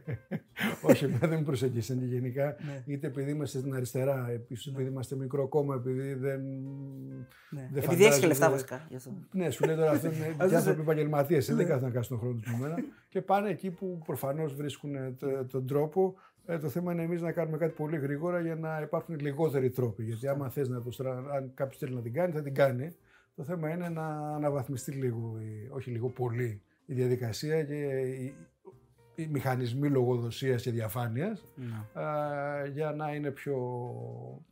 [0.83, 2.57] Όχι, εμένα δεν με προσέγγισαν και γενικά.
[2.67, 2.83] Ναι.
[2.87, 6.41] Είτε επειδή είμαστε στην αριστερά, ίσω επειδή είμαστε μικρό κόμμα, επειδή δεν.
[7.51, 7.69] Ναι.
[7.73, 8.87] δεν Επειδή έχεις και φαντάζομαι- λεφτά βασικά.
[8.89, 9.11] γι' αυτό.
[9.33, 11.47] Ναι, σου λέει τώρα αυτό είναι και άνθρωποι επαγγελματίες.
[11.55, 12.75] Δεν κάθονται να κάνουν τον χρόνο τους με μένα.
[13.09, 16.15] Και πάνε εκεί που προφανώς βρίσκουν ε, το- τον τρόπο.
[16.47, 20.03] Ε, το θέμα είναι εμείς να κάνουμε κάτι πολύ γρήγορα για να υπάρχουν λιγότεροι τρόποι.
[20.05, 21.11] Γιατί άμα θες να το στρα...
[21.33, 22.95] αν κάποιος θέλει να την κάνει, θα την κάνει.
[23.37, 28.35] Το θέμα είναι να αναβαθμιστεί λίγο, η- όχι λίγο πολύ, η διαδικασία και οι,
[29.15, 32.69] οι μηχανισμοί λογοδοσίας και διαφάνειας Ναι.
[32.73, 33.57] για να είναι πιο,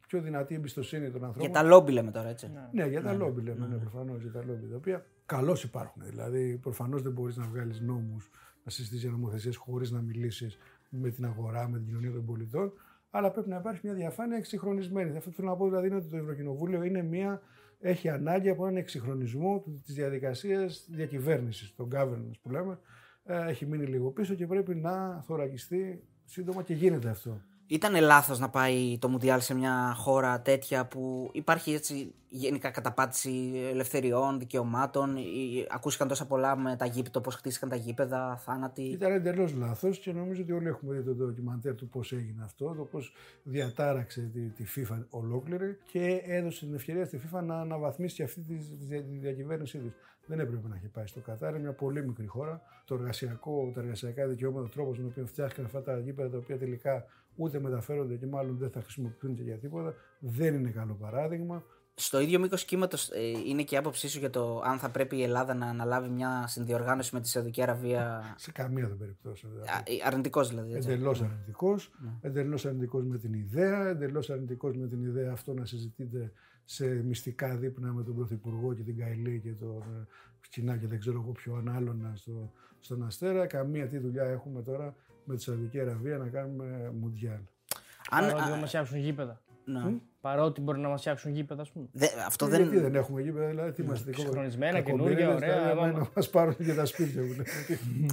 [0.07, 1.51] πιο δυνατή η εμπιστοσύνη των ανθρώπων.
[1.51, 2.51] Για τα λόμπι λέμε τώρα, έτσι.
[2.72, 4.66] Ναι, για τα λόμπι λέμε, ναι, προφανώς για τα λόμπι.
[4.66, 6.03] Τα οποία καλώς υπάρχουν.
[6.05, 8.30] Δηλαδή, προφανώς δεν μπορείς να βγάλεις νόμους,
[8.64, 12.72] να συζητήσει για νομοθεσίες χωρίς να μιλήσεις με την αγορά, με την κοινωνία των πολιτών.
[13.11, 15.16] Αλλά πρέπει να υπάρχει μια διαφάνεια εξυγχρονισμένη.
[15.16, 17.43] Αυτό που θέλω να πω δηλαδή είναι ότι το Ευρωκοινοβούλιο είναι μια,
[17.81, 22.78] έχει ανάγκη από έναν εξυγχρονισμό της διαδικασίας διακυβέρνησης, το governance που λέμε.
[23.24, 27.41] Ε, Έχει μείνει λίγο πίσω και πρέπει να θωρακιστεί σύντομα και γίνεται αυτό.
[27.73, 33.53] Ήταν λάθος να πάει το Μουντιάλ σε μια χώρα τέτοια που υπάρχει έτσι γενικά καταπάτηση
[33.71, 35.16] ελευθεριών, δικαιωμάτων.
[35.16, 38.83] ή- Ακούστηκαν τόσα πολλά με τα γήπεδα, πώς χτίστηκαν τα γήπεδα, θάνατοι.
[38.83, 42.75] Ήταν εντελώς λάθος και νομίζω ότι όλοι έχουμε δει το ντοκιμαντέρ του πώς έγινε αυτό,
[42.75, 43.12] το πώς
[43.43, 48.41] διατάραξε τη, τη FIFA ολόκληρη και έδωσε την ευκαιρία στη FIFA να αναβαθμίσει και αυτή
[48.41, 49.93] τη, τη, τη διακυβέρνησή της.
[50.27, 52.61] Δεν έπρεπε να έχει πάει στο Κατάρ, είναι μια πολύ μικρή χώρα.
[52.85, 56.37] Το εργασιακό, τα εργασιακά δικαιώματα, ο τρόπος με τον οποίο φτιάχτηκαν αυτά τα γήπεδα τα
[56.39, 57.05] οποία τελικά
[57.37, 61.64] ούτε μεταφέρονται και μάλλον δεν θα χρησιμοποιούν και για τίποτα, δεν είναι καλό παράδειγμα.
[61.95, 63.11] Στο ίδιο μήκος κύματος
[63.47, 66.45] είναι και η άποψή σου για το αν θα πρέπει η Ελλάδα να αναλάβει μια
[66.47, 69.53] συνδιοργάνωση με τη Σαουδική Αραβία; Σε καμία των περιπτώσεων.
[69.53, 70.03] δηλαδή.
[70.05, 70.74] Αρνητικός δηλαδή.
[70.74, 70.91] Έτσι.
[70.91, 71.91] Εντελώς αρνητικός.
[72.20, 73.89] Εντελώς αρνητικός με την ιδέα.
[73.89, 76.33] Εντελώς αρνητικός με την ιδέα αυτό να συζητείτε
[76.73, 80.07] σε μυστικά δείπνα με τον Πρωθυπουργό και την Καηλή και τον ε,
[80.41, 83.47] Σκινά και δεν ξέρω εγώ ποιον άλλον στο, στον Αστέρα.
[83.47, 84.95] Καμία τι δουλειά έχουμε τώρα
[85.25, 87.39] με τη Σαουδική Αραβία να κάνουμε μουντιάλ.
[88.11, 89.41] Αν, Παρότι α, δεν μας φτιάξουν γήπεδα.
[89.64, 89.95] ναι.
[90.21, 91.87] Παρότι μπορεί να μας φτιάξουν γήπεδα, ας πούμε.
[91.93, 92.83] Δε- αυτό Ε, Γιατί δεν.
[92.83, 96.57] δεν έχουμε γήπεδα, δηλαδή τι είμαστε Συγχρονισμένα, κακομοίριδες, καινούργια, ωραία, δηλαδή, άμα- να μας πάρουν
[96.57, 97.35] και τα σπίτια μου.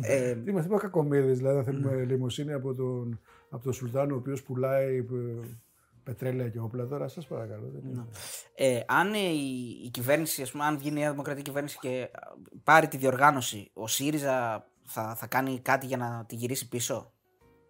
[0.01, 4.18] Ε, Τι είμαστε, είπα κακομίριδε, δηλαδή, αν θέλουμε λιμοσύνη από τον, από τον Σουλτάνο, ο
[4.18, 5.03] οποίος πουλάει ε,
[6.08, 7.70] πετρέλαια και όπλα τώρα, σας παρακαλώ.
[7.74, 8.05] δεν είναι.
[8.55, 12.10] Ε, αν ε, η, η κυβέρνηση, ας πούμε, αν βγει η Νέα Δημοκρατική κυβέρνηση και
[12.14, 12.20] α,
[12.64, 17.12] πάρει τη διοργάνωση, ο ΣΥΡΙΖΑ θα, θα κάνει κάτι για να τη γυρίσει πίσω;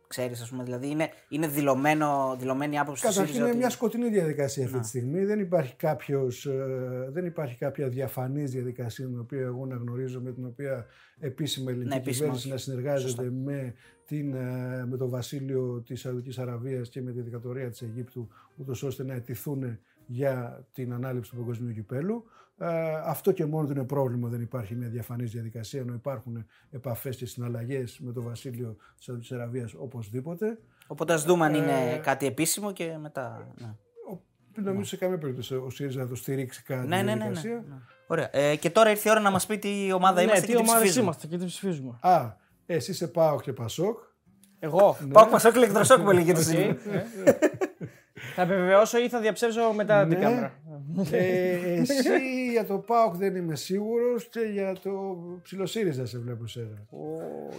[0.08, 3.40] Ξέρεις, ας πούμε, δηλαδή είναι, είναι δηλωμένο, δηλωμένη άποψη του Καταρχήν ΣΥΡΙΖΑ.
[3.40, 5.26] είναι ότι- μια σκοτεινή διαδικασία αυτή τη στιγμή.
[5.26, 10.32] Δεν υπάρχει, κάποιος, ε, δεν υπάρχει κάποια διαφανής διαδικασία την οποία εγώ να γνωρίζω, με
[10.32, 10.86] την οποία
[11.20, 12.52] επίσημα η ελληνική Ναι, επίσημα κυβέρνηση όχι.
[12.54, 13.74] να συνεργάζεται με,
[14.06, 18.28] την, ε, με το βασίλειο της Σαουδικής Αραβίας και με τη δικατορία της Αιγύπτου,
[18.58, 22.24] ούτως ώστε να αιτηθούν για την ανάληψη του παγκοσμίου κυπέλου.
[22.60, 27.16] Ε, αυτό και μόνο του είναι πρόβλημα, δεν υπάρχει μια διαφανής διαδικασία, ενώ υπάρχουν επαφές
[27.18, 30.58] και συναλλαγές με το βασίλειο της Σαουδικής Αραβίας οπωσδήποτε.
[30.88, 33.48] Οπότε ας δούμε αν είναι Ε, κάτι επίσημο και μετά.
[33.62, 33.68] Ναι.
[34.12, 34.22] Ο-
[34.62, 36.88] νομίζω σε καμία περίπτωση ο ΣΥΡΙΖΑ θα το στηρίξει κάτι.
[36.88, 37.62] Ναι, ναι, ναι, ναι, ναι.
[38.08, 38.30] Ωραία.
[38.32, 40.54] Ε, και τώρα ήρθε η ώρα να μας πει τι ομάδα Ναι, είμαστε τι και
[40.54, 41.04] τι ομάδες ψηφίζουμε.
[41.04, 41.98] είμαστε και τι ψηφίζουμε.
[42.02, 42.32] Α,
[42.66, 44.00] εσύ σε πάω και Πασόκ.
[44.60, 44.98] Εγώ.
[45.12, 46.78] Πάω Πασόκ ηλεκτροσόκ που έλεγε Οκ, εσύ.
[47.26, 47.32] ε.
[48.36, 50.24] Θα επιβεβαιώσω ή θα διαψεύσω μετά την Ναι.
[50.24, 50.54] κάμερα.
[51.12, 54.92] Ε, εσύ για το ΠΑΟΚ δεν είμαι σίγουρος και για το
[55.44, 56.86] ψιλοσύριζα σε βλέπω σένα.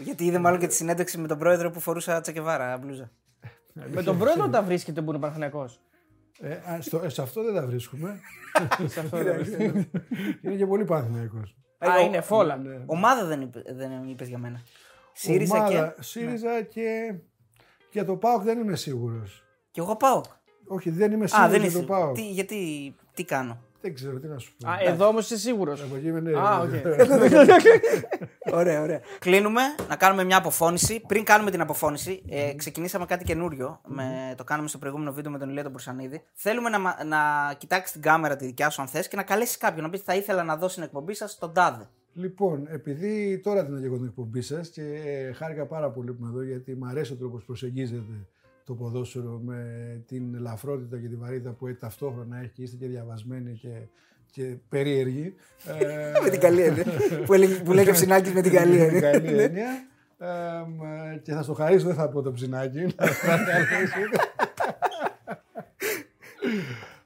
[0.03, 3.11] Γιατί είδε μάλλον και τη συνέντευξη με τον πρόεδρο που φορούσα τσακεβάρα μπλούζα.
[3.73, 5.81] Με τον πρόεδρο τα βρίσκεται που είναι Παναθηναϊκός.
[6.41, 8.21] Ε, α, στο, ε, σε αυτό δεν τα βρίσκουμε.
[8.87, 9.89] Σε αυτό δεν βρίσκεται.
[10.43, 11.57] είναι και πολύ παθηναϊκός.
[11.79, 12.57] Α, είναι φόλα.
[12.57, 12.83] Ναι.
[12.87, 14.61] Ομάδα δεν είπε, δεν είπες για μένα.
[15.13, 16.03] ΣΥΡΙΖΑ Ομάδα, και.
[16.03, 17.15] ΣΥΡΙΖΑ και
[17.93, 19.45] για το ΠΑΟΚ δεν είμαι σίγουρος.
[19.71, 20.21] Και εγώ πάω.
[20.69, 21.79] Όχι, δεν είμαι Α, σίγουρος δεν για είσαι.
[21.79, 22.15] το ΠΑΟΚ.
[22.15, 24.69] Τι, γιατί, τι κάνω; Δεν ξέρω τι να σου πω.
[24.69, 25.83] Α, εδώ όμως είσαι σίγουρος.
[25.83, 26.39] Από εκεί είμαι, ναι.
[26.39, 26.71] Α, οκ.
[28.59, 29.01] ωραία, ωραία.
[29.19, 31.03] Κλείνουμε να κάνουμε μια αποφώνηση.
[31.09, 33.81] Πριν κάνουμε την αποφώνηση, ε, ξεκινήσαμε κάτι καινούριο.
[33.87, 36.23] Με, το κάναμε στο προηγούμενο βίντεο με τον Ηλία τον Μπουρσανίδη.
[36.35, 37.19] Θέλουμε να, μα- να
[37.59, 40.15] κοιτάξεις την κάμερα τη δικιά σου, αν θες, και να καλέσεις κάποιον να πεις θα
[40.15, 41.89] ήθελα να δω στην εκπομπή σας τον τάδε.
[42.15, 46.31] Λοιπόν, επειδή τώρα την εγώ την εκπομπή σας και ε, χάρηκα πάρα πολύ που είμαι
[46.31, 48.13] εδώ γιατί μου αρέσει ο τρόπος προσεγγίζετε
[48.69, 49.63] το ποδόσφαιρο με
[50.07, 53.87] την ελαφρότητα και τη βαρύτητα που έχει ταυτόχρονα έχει και είστε και διαβασμένοι και,
[54.31, 55.35] και περίεργοι.
[55.81, 56.85] Ε, με την καλή έννοια.
[57.27, 59.01] που, έλεγε, που λέγε ψινάκι με την καλή με έννοια.
[59.01, 59.87] καλή έννοια.
[60.19, 60.27] Ε,
[60.67, 62.87] μ, ε, και θα στο χαρίσω, δεν θα πω το ψινάκι.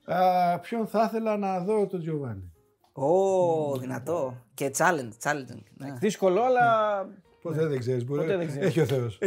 [0.05, 2.53] Α, ποιον θα ήθελα να δω τον Τζιοβάνι;
[2.93, 4.37] Ω, δυνατό.
[4.55, 5.63] Και challenge, challenging.
[5.77, 5.93] Ναι.
[5.99, 7.09] Δύσκολο, αλλά.
[7.43, 8.05] Ποτέ δεν ξέρεις.
[8.05, 8.67] Ποτέ δεν ξέρεις.
[8.69, 9.19] Έχει ο Θεός.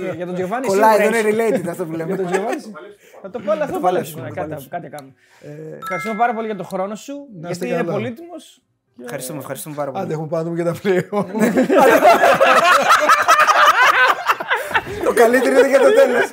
[0.00, 1.32] Ναι, Για τον Giovanni Κολλάει, σίγουρα δεν έχεις.
[1.32, 2.30] είναι related αυτό που Για τον λέμε.
[2.32, 2.78] Giovanni.
[3.22, 4.48] Θα το πω, αλλά θα το παλέψουμε, παλέψουμε.
[4.50, 5.14] το Κάτι, κάτι κάνουμε.
[5.80, 7.14] Ευχαριστούμε πάρα πολύ για τον χρόνο σου.
[7.40, 8.02] Να είστε Γιατί είναι καλά.
[8.02, 8.62] πολύτιμος.
[9.02, 10.12] Ευχαριστούμε, ευχαριστούμε πάρα Άντε, πολύ.
[10.12, 11.26] έχουμε πάνω και τα πλέον.
[15.04, 16.28] Το καλύτερο είναι για το τέλος.